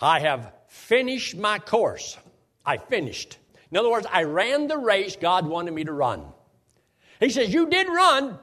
I 0.00 0.20
have 0.20 0.52
finished 0.68 1.36
my 1.36 1.58
course. 1.58 2.16
I 2.64 2.76
finished. 2.76 3.38
In 3.70 3.76
other 3.78 3.90
words, 3.90 4.06
I 4.10 4.24
ran 4.24 4.68
the 4.68 4.78
race 4.78 5.16
God 5.16 5.46
wanted 5.46 5.72
me 5.72 5.84
to 5.84 5.92
run. 5.92 6.24
He 7.20 7.30
says, 7.30 7.52
You 7.52 7.68
did 7.68 7.88
run, 7.88 8.38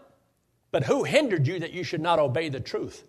but 0.72 0.84
who 0.84 1.04
hindered 1.04 1.48
you 1.48 1.60
that 1.60 1.74
you 1.74 1.84
should 1.84 2.02
not 2.02 2.20
obey 2.20 2.50
the 2.50 2.60
truth? 2.60 3.04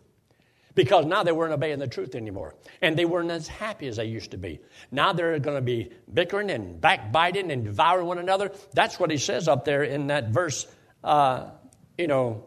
Because 0.75 1.07
now 1.07 1.23
they 1.23 1.33
weren't 1.33 1.53
obeying 1.53 1.79
the 1.79 1.87
truth 1.87 2.15
anymore. 2.15 2.55
And 2.81 2.97
they 2.97 3.05
weren't 3.05 3.31
as 3.31 3.49
happy 3.49 3.89
as 3.89 3.97
they 3.97 4.05
used 4.05 4.31
to 4.33 4.39
be. 4.39 4.61
Now 4.91 5.13
they're 5.13 5.39
going 5.39 5.57
to 5.57 5.63
be 5.63 5.91
bickering 6.13 6.51
and 6.51 6.81
backbiting 6.81 7.51
and 7.51 7.65
devouring 7.65 8.07
one 8.07 8.19
another. 8.19 8.53
That's 8.73 8.99
what 9.01 9.11
he 9.11 9.19
says 9.19 9.49
up 9.49 9.65
there 9.65 9.83
in 9.83 10.09
that 10.09 10.29
verse, 10.29 10.67
uh, 11.03 11.51
you 11.99 12.07
know, 12.07 12.47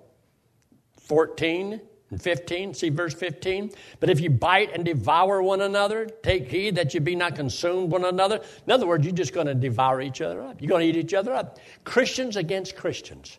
14 1.01 1.81
and 2.09 2.21
15. 2.21 2.73
See 2.73 2.89
verse 2.89 3.13
15? 3.13 3.71
But 3.99 4.09
if 4.09 4.21
you 4.21 4.29
bite 4.29 4.73
and 4.73 4.85
devour 4.85 5.41
one 5.41 5.61
another, 5.61 6.05
take 6.05 6.49
heed 6.49 6.75
that 6.75 6.93
you 6.93 7.01
be 7.01 7.15
not 7.15 7.35
consumed 7.35 7.91
one 7.91 8.05
another. 8.05 8.39
In 8.65 8.71
other 8.71 8.87
words, 8.87 9.05
you're 9.05 9.15
just 9.15 9.33
going 9.33 9.47
to 9.47 9.55
devour 9.55 10.01
each 10.01 10.21
other 10.21 10.41
up. 10.41 10.61
You're 10.61 10.69
going 10.69 10.81
to 10.81 10.87
eat 10.87 11.03
each 11.03 11.13
other 11.13 11.33
up. 11.33 11.59
Christians 11.83 12.37
against 12.37 12.75
Christians. 12.75 13.37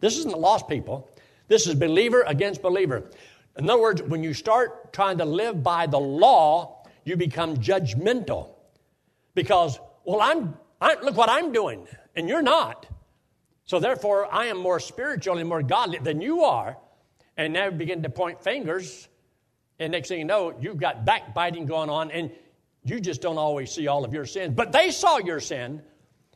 This 0.00 0.18
isn't 0.18 0.38
lost 0.38 0.68
people. 0.68 1.10
This 1.48 1.66
is 1.66 1.74
believer 1.74 2.22
against 2.26 2.62
believer. 2.62 3.10
In 3.56 3.70
other 3.70 3.80
words, 3.80 4.02
when 4.02 4.22
you 4.24 4.34
start 4.34 4.92
trying 4.92 5.18
to 5.18 5.24
live 5.24 5.62
by 5.62 5.86
the 5.86 6.00
law, 6.00 6.84
you 7.04 7.16
become 7.16 7.56
judgmental. 7.58 8.48
Because, 9.34 9.78
well, 10.04 10.20
I'm, 10.20 10.56
I, 10.80 10.96
look 11.02 11.16
what 11.16 11.30
I'm 11.30 11.52
doing, 11.52 11.86
and 12.16 12.28
you're 12.28 12.42
not. 12.42 12.86
So 13.64 13.78
therefore, 13.78 14.32
I 14.32 14.46
am 14.46 14.58
more 14.58 14.80
spiritual 14.80 15.38
and 15.38 15.48
more 15.48 15.62
godly 15.62 15.98
than 15.98 16.20
you 16.20 16.42
are. 16.44 16.76
And 17.36 17.52
now 17.52 17.70
begin 17.70 18.02
to 18.02 18.10
point 18.10 18.42
fingers. 18.42 19.08
And 19.78 19.92
next 19.92 20.08
thing 20.08 20.18
you 20.18 20.24
know, 20.24 20.54
you've 20.60 20.78
got 20.78 21.04
backbiting 21.04 21.66
going 21.66 21.90
on, 21.90 22.10
and 22.10 22.30
you 22.84 23.00
just 23.00 23.22
don't 23.22 23.38
always 23.38 23.72
see 23.72 23.88
all 23.88 24.04
of 24.04 24.12
your 24.12 24.26
sins. 24.26 24.54
But 24.54 24.72
they 24.72 24.90
saw 24.90 25.18
your 25.18 25.40
sin, 25.40 25.82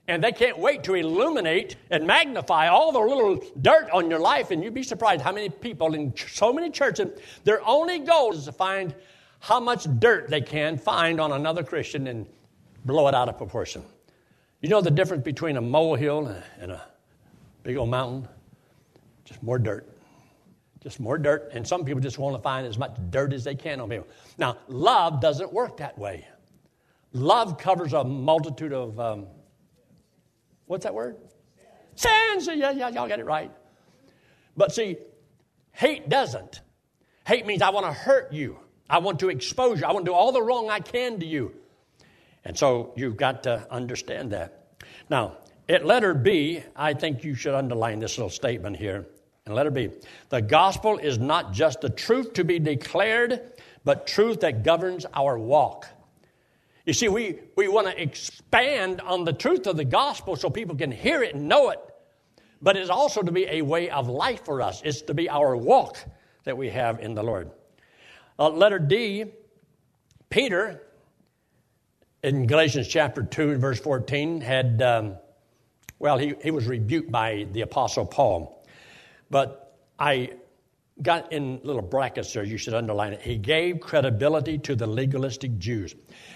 and 0.09 0.25
they 0.25 0.33
can't 0.33 0.59
wait 0.59 0.83
to 0.85 0.95
illuminate 0.95 1.77
and 1.91 2.07
magnify 2.07 2.69
all 2.69 2.93
the 2.93 2.99
little 2.99 3.39
dirt 3.61 3.91
on 3.91 4.11
your 4.11 4.19
life. 4.19 4.51
And 4.51 4.65
you'd 4.65 4.75
be 4.75 4.83
surprised 4.83 5.21
how 5.21 5.33
many 5.33 5.51
people 5.51 5.95
in 5.95 6.15
so 6.17 6.51
many 6.53 6.71
churches, 6.71 7.21
their 7.45 7.65
only 7.67 7.99
goal 7.99 8.33
is 8.33 8.47
to 8.47 8.53
find 8.53 8.95
how 9.41 9.61
much 9.61 9.87
dirt 10.01 10.29
they 10.29 10.41
can 10.41 10.79
find 10.79 11.21
on 11.21 11.33
another 11.33 11.63
Christian 11.63 12.07
and 12.09 12.27
blow 12.87 13.07
it 13.07 13.15
out 13.15 13.29
of 13.29 13.37
proportion. 13.37 13.83
You 14.63 14.71
know 14.71 14.81
the 14.81 14.91
difference 14.91 15.23
between 15.23 15.59
a 15.59 15.61
molehill 15.61 16.35
and 16.59 16.73
a 16.73 16.83
big 17.63 17.77
old 17.77 17.91
mountain? 17.91 18.27
Just 19.25 19.43
more 19.43 19.59
dirt. 19.59 19.87
Just 20.83 21.01
more 21.01 21.19
dirt. 21.19 21.51
And 21.53 21.69
some 21.69 21.85
people 21.85 22.01
just 22.01 22.19
want 22.19 22.35
to 22.35 22.43
find 22.43 22.67
as 22.67 22.79
much 22.79 22.97
dirt 23.11 23.35
as 23.35 23.45
they 23.45 23.55
can 23.55 23.79
on 23.79 23.91
people. 23.91 24.09
Now, 24.39 24.57
love 24.69 25.21
doesn't 25.21 25.53
work 25.53 25.77
that 25.77 25.99
way. 25.99 26.27
Love 27.13 27.59
covers 27.59 27.93
a 27.93 28.03
multitude 28.03 28.73
of 28.73 28.99
um, 28.99 29.27
What's 30.69 30.85
that 30.85 30.95
word? 30.95 31.17
Sins. 31.97 32.47
Yeah, 32.47 32.71
yeah, 32.71 32.89
y'all 32.89 33.09
get 33.09 33.19
it 33.19 33.27
right. 33.27 33.51
But 34.57 34.73
see, 34.73 34.99
hate 35.73 36.09
doesn't. 36.09 36.61
Hate 37.27 37.47
means 37.47 37.63
I 37.63 37.71
want 37.71 37.87
to 37.87 37.93
hurt 37.93 38.33
you. 38.33 38.59
I 38.89 38.99
want 38.99 39.21
to 39.21 39.29
expose 39.29 39.81
you. 39.81 39.87
I 39.87 39.93
want 39.93 40.07
to 40.07 40.11
do 40.11 40.15
all 40.15 40.33
the 40.33 40.43
wrong 40.43 40.71
I 40.71 40.81
can 40.81 41.19
to 41.21 41.27
you. 41.27 41.55
And 42.45 42.57
so 42.57 42.93
you've 42.97 43.17
got 43.17 43.43
to 43.43 43.67
understand 43.71 44.33
that. 44.33 44.77
Now, 45.11 45.39
at 45.69 45.85
letter 45.85 46.15
B, 46.15 46.63
I 46.75 46.95
think 46.95 47.25
you 47.25 47.35
should 47.35 47.55
underline 47.55 47.99
this 47.99 48.17
little 48.17 48.31
statement 48.31 48.77
here. 48.77 49.07
And 49.45 49.55
letter 49.55 49.71
B, 49.71 49.91
the 50.29 50.41
gospel 50.41 50.99
is 50.99 51.19
not 51.19 51.53
just 51.53 51.81
the 51.81 51.91
truth 51.91 52.35
to 52.35 52.45
be 52.45 52.59
declared, 52.59 53.53
but 53.85 54.07
truth 54.07 54.41
that 54.41 54.63
governs 54.63 55.07
our 55.15 55.39
walk. 55.39 55.87
You 56.89 56.95
see, 56.95 57.09
we, 57.09 57.39
we 57.55 57.69
want 57.69 57.87
to 57.87 58.03
expand 58.03 59.03
on 59.03 59.27
the 59.27 59.33
truth 59.35 59.67
of 59.67 59.77
the 59.77 59.85
gospel 59.85 60.37
so 60.37 60.49
people 60.49 60.75
can 60.75 60.91
hear 60.91 61.23
it 61.23 61.35
and 61.35 61.47
know 61.47 61.69
it. 61.69 61.79
But 62.63 62.79
it's 62.79 62.89
also 62.89 63.21
to 63.21 63.31
be 63.31 63.45
a 63.45 63.61
way 63.61 63.91
of 63.91 64.09
life 64.09 64.47
for 64.47 64.63
us. 64.63 64.81
It's 64.83 65.03
to 65.03 65.13
be 65.13 65.29
our 65.29 65.55
walk 65.55 65.99
that 66.45 66.57
we 66.57 66.71
have 66.71 67.01
in 67.01 67.15
the 67.15 67.23
Lord. 67.23 67.51
Uh, 68.39 68.49
letter 68.49 68.79
D, 68.79 69.27
Peter, 70.31 70.83
in 72.23 72.47
Galatians 72.47 72.89
chapter 72.89 73.23
2 73.23 73.51
and 73.51 73.61
verse 73.61 73.81
14, 73.81 74.41
had, 74.41 74.81
um, 74.81 75.17
well, 75.99 76.17
he, 76.17 76.37
he 76.43 76.51
was 76.51 76.67
rebuked 76.67 77.13
by 77.13 77.49
the 77.53 77.61
Apostle 77.61 78.07
Paul. 78.07 78.67
But 79.29 79.77
I 79.99 80.31
got 81.03 81.33
in 81.33 81.61
little 81.63 81.83
brackets 81.83 82.33
there, 82.33 82.43
you 82.43 82.57
should 82.57 82.75
underline 82.75 83.13
it. 83.13 83.23
He 83.23 83.37
gave 83.37 83.81
credibility 83.81 84.59
to 84.59 84.75
the 84.75 84.87
legalistic 84.87 85.59
Jews. 85.59 85.95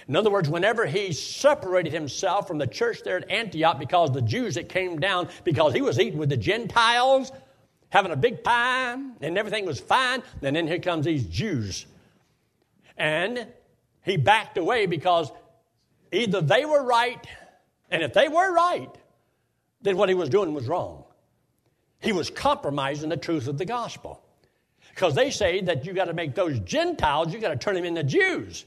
In 0.09 0.17
other 0.17 0.31
words, 0.31 0.49
whenever 0.49 0.87
he 0.87 1.13
separated 1.13 1.93
himself 1.93 2.47
from 2.47 2.59
the 2.59 2.67
church 2.67 3.03
there 3.03 3.17
at 3.17 3.31
Antioch 3.31 3.79
because 3.79 4.13
the 4.13 4.23
Jews 4.23 4.55
that 4.55 4.69
came 4.69 5.01
down, 5.01 5.29
because 5.45 5.73
he 5.73 5.83
was 5.83 5.99
eating 5.99 6.19
with 6.19 6.29
the 6.29 6.37
Gentiles, 6.37 7.33
having 7.89 8.13
a 8.13 8.17
big 8.17 8.43
pie, 8.43 8.93
and 9.21 9.37
everything 9.39 9.67
was 9.67 9.81
fine, 9.81 10.23
and 10.43 10.57
then 10.57 10.67
here 10.67 10.79
comes 10.79 11.05
these 11.05 11.27
Jews 11.27 11.87
And 12.97 13.47
he 14.05 14.17
backed 14.17 14.59
away 14.59 14.87
because 14.87 15.31
either 16.13 16.41
they 16.41 16.65
were 16.65 16.83
right, 16.83 17.25
and 17.91 18.03
if 18.03 18.13
they 18.13 18.29
were 18.29 18.53
right, 18.53 18.91
then 19.81 19.97
what 19.97 20.09
he 20.09 20.15
was 20.15 20.29
doing 20.29 20.55
was 20.55 20.69
wrong. 20.69 21.05
He 22.01 22.13
was 22.13 22.31
compromising 22.31 23.09
the 23.11 23.17
truth 23.17 23.49
of 23.49 23.59
the 23.59 23.65
gospel. 23.65 24.22
Because 24.95 25.15
they 25.15 25.31
say 25.31 25.61
that 25.63 25.87
you 25.87 25.93
got 25.93 26.07
to 26.07 26.13
make 26.13 26.35
those 26.35 26.59
Gentiles, 26.61 27.33
you 27.33 27.41
got 27.41 27.49
to 27.49 27.57
turn 27.57 27.75
them 27.75 27.85
into 27.85 28.03
Jews. 28.03 28.65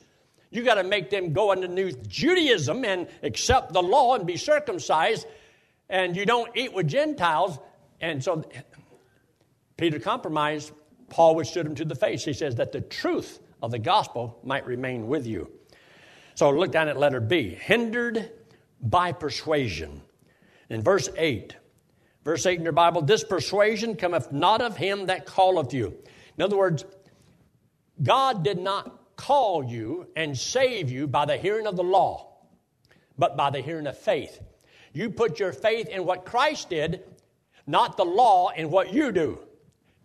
You 0.51 0.63
got 0.63 0.75
to 0.75 0.83
make 0.83 1.09
them 1.09 1.33
go 1.33 1.53
new 1.53 1.91
Judaism 1.91 2.85
and 2.85 3.07
accept 3.23 3.73
the 3.73 3.83
law 3.83 4.15
and 4.15 4.25
be 4.25 4.37
circumcised, 4.37 5.27
and 5.89 6.15
you 6.15 6.25
don't 6.25 6.55
eat 6.55 6.73
with 6.73 6.87
Gentiles. 6.87 7.59
And 8.01 8.23
so 8.23 8.43
Peter 9.77 9.99
compromised. 9.99 10.71
Paul 11.09 11.35
withstood 11.35 11.65
him 11.65 11.75
to 11.75 11.85
the 11.85 11.95
face. 11.95 12.25
He 12.25 12.33
says 12.33 12.55
that 12.55 12.71
the 12.71 12.81
truth 12.81 13.39
of 13.61 13.71
the 13.71 13.79
gospel 13.79 14.39
might 14.43 14.65
remain 14.65 15.07
with 15.07 15.27
you. 15.27 15.51
So 16.33 16.49
look 16.49 16.71
down 16.71 16.87
at 16.87 16.97
letter 16.97 17.19
B 17.19 17.49
hindered 17.49 18.31
by 18.81 19.11
persuasion. 19.11 20.01
In 20.69 20.81
verse 20.81 21.09
8, 21.15 21.55
verse 22.23 22.45
8 22.45 22.57
in 22.57 22.63
your 22.63 22.73
Bible, 22.73 23.01
this 23.01 23.23
persuasion 23.23 23.95
cometh 23.95 24.31
not 24.31 24.61
of 24.61 24.75
him 24.75 25.05
that 25.05 25.25
calleth 25.25 25.73
you. 25.73 25.95
In 26.37 26.43
other 26.43 26.57
words, 26.57 26.85
God 28.01 28.43
did 28.43 28.59
not 28.59 29.15
call 29.15 29.63
you 29.63 30.07
and 30.15 30.37
save 30.37 30.91
you 30.91 31.07
by 31.07 31.25
the 31.25 31.37
hearing 31.37 31.67
of 31.67 31.75
the 31.75 31.83
law, 31.83 32.35
but 33.17 33.37
by 33.37 33.49
the 33.49 33.61
hearing 33.61 33.87
of 33.87 33.97
faith. 33.97 34.41
You 34.93 35.09
put 35.09 35.39
your 35.39 35.53
faith 35.53 35.87
in 35.87 36.05
what 36.05 36.25
Christ 36.25 36.69
did, 36.69 37.03
not 37.67 37.97
the 37.97 38.05
law 38.05 38.49
in 38.49 38.69
what 38.69 38.93
you 38.93 39.11
do. 39.11 39.39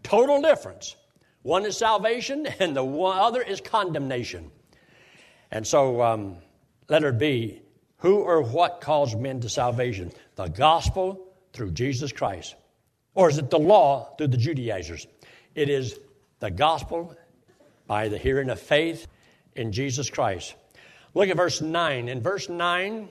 Total 0.03 0.41
difference. 0.41 0.97
One 1.43 1.65
is 1.65 1.77
salvation, 1.77 2.47
and 2.61 2.77
the 2.77 2.85
other 2.85 3.43
is 3.43 3.61
condemnation. 3.61 4.51
And 5.51 5.67
so, 5.67 6.01
um, 6.01 6.37
letter 6.89 7.13
B 7.13 7.63
who 8.01 8.21
or 8.21 8.43
what 8.43 8.81
calls 8.81 9.15
men 9.15 9.41
to 9.41 9.49
salvation? 9.49 10.11
The 10.35 10.49
gospel 10.49 11.29
through 11.53 11.73
Jesus 11.73 12.13
Christ. 12.13 12.55
Or 13.15 13.29
is 13.29 13.39
it 13.39 13.51
the 13.51 13.59
law 13.59 14.15
through 14.17 14.29
the 14.29 14.37
Judaizers? 14.37 15.07
It 15.55 15.69
is 15.69 15.99
the 16.41 16.51
gospel 16.51 17.15
by 17.87 18.09
the 18.09 18.19
hearing 18.19 18.51
of 18.51 18.59
faith 18.59 19.07
in 19.55 19.73
Jesus 19.73 20.11
Christ. 20.11 20.55
Look 21.15 21.29
at 21.29 21.37
verse 21.37 21.61
9. 21.61 22.09
In 22.09 22.23
verse 22.23 22.49
9, 22.49 23.09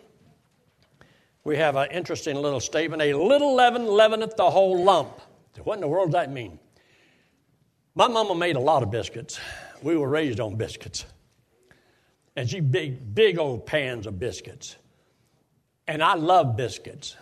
we 1.43 1.57
have 1.57 1.75
an 1.75 1.89
interesting 1.91 2.35
little 2.35 2.59
statement 2.59 3.01
a 3.01 3.13
little 3.13 3.55
leaven 3.55 3.85
leaveneth 3.85 4.35
the 4.35 4.49
whole 4.49 4.83
lump. 4.83 5.21
What 5.63 5.75
in 5.75 5.81
the 5.81 5.87
world 5.87 6.11
does 6.11 6.21
that 6.21 6.31
mean? 6.31 6.59
My 7.95 8.07
mama 8.07 8.35
made 8.35 8.55
a 8.55 8.61
lot 8.61 8.83
of 8.83 8.91
biscuits. 8.91 9.39
We 9.81 9.97
were 9.97 10.07
raised 10.07 10.39
on 10.39 10.55
biscuits. 10.55 11.05
And 12.35 12.49
she 12.49 12.61
big, 12.61 13.13
big 13.13 13.37
old 13.37 13.65
pans 13.65 14.07
of 14.07 14.19
biscuits. 14.19 14.77
And 15.87 16.01
I 16.01 16.13
love 16.15 16.55
biscuits. 16.55 17.17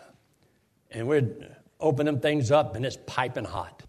And 0.92 1.08
we'd 1.08 1.48
open 1.80 2.06
them 2.06 2.20
things 2.20 2.52
up 2.52 2.76
and 2.76 2.86
it's 2.86 2.98
piping 3.08 3.46
hot. 3.46 3.84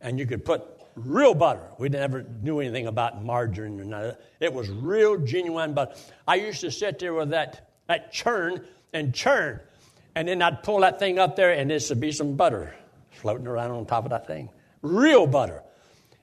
And 0.00 0.18
you 0.18 0.26
could 0.26 0.44
put 0.44 0.81
real 0.96 1.34
butter. 1.34 1.68
We 1.78 1.88
never 1.88 2.24
knew 2.42 2.60
anything 2.60 2.86
about 2.86 3.24
margarine 3.24 3.80
or 3.80 3.84
none 3.84 4.16
It 4.40 4.52
was 4.52 4.68
real 4.68 5.16
genuine 5.18 5.74
butter. 5.74 5.94
I 6.26 6.36
used 6.36 6.60
to 6.60 6.70
sit 6.70 6.98
there 6.98 7.14
with 7.14 7.30
that, 7.30 7.70
that 7.88 8.12
churn 8.12 8.64
and 8.92 9.14
churn. 9.14 9.60
And 10.14 10.28
then 10.28 10.42
I'd 10.42 10.62
pull 10.62 10.80
that 10.80 10.98
thing 10.98 11.18
up 11.18 11.36
there 11.36 11.52
and 11.52 11.70
there 11.70 11.78
would 11.88 12.00
be 12.00 12.12
some 12.12 12.36
butter 12.36 12.74
floating 13.10 13.46
around 13.46 13.70
on 13.70 13.86
top 13.86 14.04
of 14.04 14.10
that 14.10 14.26
thing. 14.26 14.50
Real 14.82 15.26
butter. 15.26 15.62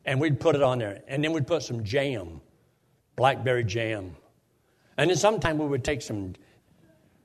And 0.06 0.20
we'd 0.20 0.40
put 0.40 0.56
it 0.56 0.64
on 0.64 0.80
there. 0.80 1.02
And 1.08 1.24
then 1.24 1.34
we'd 1.34 1.48
put 1.48 1.64
some 1.64 1.84
jam, 1.84 2.42
blackberry 3.16 3.64
jam. 3.64 4.16
And 4.98 5.10
then 5.10 5.18
sometimes 5.18 5.60
we 5.60 5.68
would 5.68 5.84
take 5.84 6.02
some 6.02 6.36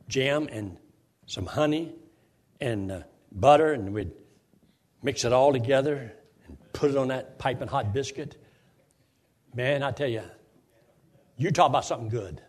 jam 0.08 0.48
and 0.50 0.76
some 1.26 1.46
honey 1.46 1.92
and 2.60 2.92
uh, 2.92 3.00
butter 3.32 3.72
and 3.72 3.92
we'd 3.92 4.12
mix 5.02 5.24
it 5.24 5.32
all 5.32 5.52
together 5.52 6.12
put 6.74 6.90
it 6.90 6.96
on 6.96 7.08
that 7.08 7.38
piping 7.38 7.68
hot 7.68 7.94
biscuit. 7.94 8.36
Man, 9.54 9.82
I 9.82 9.92
tell 9.92 10.08
you, 10.08 10.22
you 11.36 11.50
talk 11.50 11.70
about 11.70 11.84
something 11.84 12.08
good. 12.08 12.42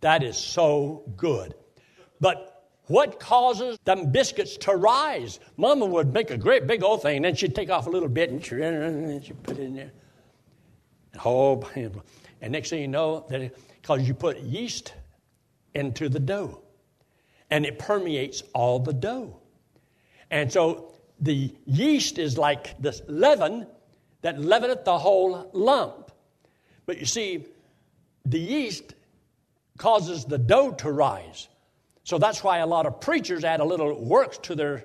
That 0.00 0.22
is 0.22 0.36
so 0.36 1.02
good. 1.16 1.54
But 2.20 2.70
what 2.86 3.20
causes 3.20 3.78
them 3.84 4.10
biscuits 4.10 4.56
to 4.58 4.74
rise? 4.74 5.40
Mama 5.56 5.84
would 5.84 6.12
make 6.12 6.30
a 6.30 6.38
great 6.38 6.66
big 6.66 6.82
old 6.82 7.02
thing, 7.02 7.16
and 7.16 7.24
then 7.24 7.34
she'd 7.34 7.54
take 7.54 7.68
off 7.68 7.86
a 7.86 7.90
little 7.90 8.08
bit 8.08 8.30
and 8.30 8.42
she'd 8.42 9.42
put 9.42 9.58
it 9.58 9.64
in 9.64 9.74
there. 9.74 9.92
And, 11.12 11.20
Oh, 11.24 11.62
and 12.40 12.52
next 12.52 12.70
thing 12.70 12.80
you 12.80 12.88
know, 12.88 13.26
because 13.28 14.06
you 14.06 14.14
put 14.14 14.40
yeast 14.40 14.94
into 15.74 16.08
the 16.08 16.20
dough, 16.20 16.62
and 17.50 17.66
it 17.66 17.78
permeates 17.78 18.42
all 18.54 18.78
the 18.78 18.92
dough. 18.92 19.40
And 20.30 20.52
so 20.52 20.92
the 21.20 21.54
yeast 21.66 22.18
is 22.18 22.38
like 22.38 22.80
this 22.80 23.02
leaven 23.08 23.66
that 24.22 24.38
leaveneth 24.38 24.84
the 24.84 24.98
whole 24.98 25.50
lump. 25.52 26.10
But 26.86 26.98
you 26.98 27.06
see, 27.06 27.44
the 28.24 28.38
yeast 28.38 28.94
causes 29.78 30.24
the 30.24 30.38
dough 30.38 30.72
to 30.72 30.90
rise. 30.90 31.48
So 32.04 32.18
that's 32.18 32.42
why 32.42 32.58
a 32.58 32.66
lot 32.66 32.86
of 32.86 33.00
preachers 33.00 33.44
add 33.44 33.60
a 33.60 33.64
little 33.64 34.02
works 34.02 34.38
to 34.38 34.54
their 34.54 34.84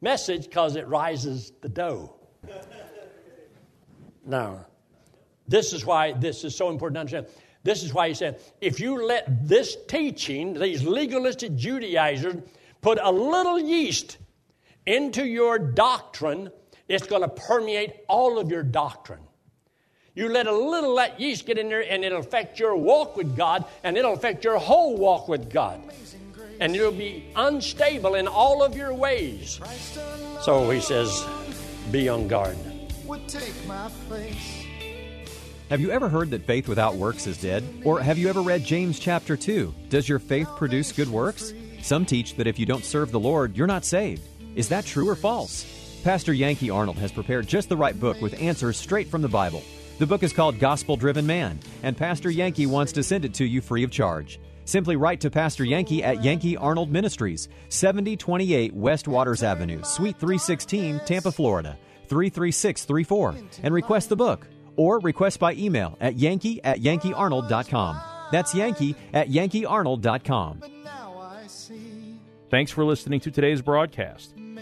message 0.00 0.44
because 0.44 0.76
it 0.76 0.86
rises 0.88 1.52
the 1.60 1.68
dough. 1.68 2.14
now, 4.24 4.66
this 5.48 5.72
is 5.72 5.84
why 5.84 6.12
this 6.12 6.44
is 6.44 6.56
so 6.56 6.70
important 6.70 6.94
to 6.94 7.00
understand. 7.00 7.26
This 7.62 7.82
is 7.82 7.92
why 7.92 8.08
he 8.08 8.14
said, 8.14 8.40
if 8.60 8.78
you 8.78 9.04
let 9.04 9.48
this 9.48 9.76
teaching, 9.88 10.54
these 10.54 10.84
legalistic 10.84 11.56
Judaizers, 11.56 12.36
put 12.80 12.98
a 13.02 13.10
little 13.10 13.58
yeast 13.58 14.18
into 14.86 15.26
your 15.26 15.58
doctrine, 15.58 16.50
it's 16.88 17.06
going 17.06 17.22
to 17.22 17.28
permeate 17.28 17.92
all 18.08 18.38
of 18.38 18.50
your 18.50 18.62
doctrine. 18.62 19.20
You 20.14 20.30
let 20.30 20.46
a 20.46 20.56
little 20.56 20.96
that 20.96 21.20
yeast 21.20 21.44
get 21.44 21.58
in 21.58 21.68
there, 21.68 21.82
and 21.82 22.04
it'll 22.04 22.20
affect 22.20 22.58
your 22.58 22.74
walk 22.74 23.16
with 23.16 23.36
God, 23.36 23.66
and 23.84 23.96
it'll 23.98 24.14
affect 24.14 24.44
your 24.44 24.58
whole 24.58 24.96
walk 24.96 25.28
with 25.28 25.50
God 25.50 25.82
and 26.60 26.74
you'll 26.74 26.92
be 26.92 27.24
unstable 27.36 28.14
in 28.14 28.26
all 28.26 28.62
of 28.62 28.76
your 28.76 28.94
ways. 28.94 29.60
So 30.42 30.70
he 30.70 30.80
says, 30.80 31.26
be 31.90 32.08
on 32.08 32.28
guard. 32.28 32.56
Have 35.68 35.80
you 35.80 35.90
ever 35.90 36.08
heard 36.08 36.30
that 36.30 36.46
faith 36.46 36.68
without 36.68 36.94
works 36.94 37.26
is 37.26 37.38
dead? 37.38 37.64
Or 37.84 38.00
have 38.00 38.18
you 38.18 38.28
ever 38.28 38.40
read 38.40 38.64
James 38.64 38.98
chapter 38.98 39.36
2? 39.36 39.74
Does 39.88 40.08
your 40.08 40.18
faith 40.18 40.48
produce 40.56 40.92
good 40.92 41.08
works? 41.08 41.52
Some 41.82 42.06
teach 42.06 42.36
that 42.36 42.46
if 42.46 42.58
you 42.58 42.66
don't 42.66 42.84
serve 42.84 43.10
the 43.10 43.20
Lord, 43.20 43.56
you're 43.56 43.66
not 43.66 43.84
saved. 43.84 44.22
Is 44.56 44.68
that 44.70 44.86
true 44.86 45.08
or 45.08 45.14
false? 45.14 45.66
Pastor 46.02 46.32
Yankee 46.32 46.70
Arnold 46.70 46.96
has 46.96 47.12
prepared 47.12 47.46
just 47.46 47.68
the 47.68 47.76
right 47.76 47.98
book 47.98 48.20
with 48.22 48.40
answers 48.40 48.78
straight 48.78 49.06
from 49.06 49.20
the 49.20 49.28
Bible. 49.28 49.62
The 49.98 50.06
book 50.06 50.22
is 50.22 50.32
called 50.32 50.58
Gospel 50.58 50.96
Driven 50.96 51.26
Man, 51.26 51.60
and 51.82 51.96
Pastor 51.96 52.30
Yankee 52.30 52.64
wants 52.66 52.92
to 52.92 53.02
send 53.02 53.26
it 53.26 53.34
to 53.34 53.44
you 53.44 53.60
free 53.60 53.84
of 53.84 53.90
charge. 53.90 54.40
Simply 54.64 54.96
write 54.96 55.20
to 55.20 55.30
Pastor 55.30 55.64
Yankee 55.64 56.02
at 56.02 56.24
Yankee 56.24 56.56
Arnold 56.56 56.90
Ministries, 56.90 57.48
7028 57.68 58.74
West 58.74 59.06
Waters 59.06 59.42
Avenue, 59.42 59.82
Suite 59.82 60.16
316, 60.16 61.00
Tampa, 61.04 61.30
Florida, 61.30 61.76
33634, 62.08 63.36
and 63.62 63.74
request 63.74 64.08
the 64.08 64.16
book. 64.16 64.46
Or 64.76 65.00
request 65.00 65.38
by 65.38 65.52
email 65.54 65.96
at 66.00 66.16
yankee 66.16 66.62
at 66.64 66.80
yankeearnold.com. 66.80 68.00
That's 68.32 68.54
yankee 68.54 68.96
at 69.12 69.28
yankeearnold.com. 69.28 70.62
Thanks 72.50 72.70
for 72.70 72.84
listening 72.84 73.20
to 73.20 73.30
today's 73.30 73.60
broadcast. 73.60 74.34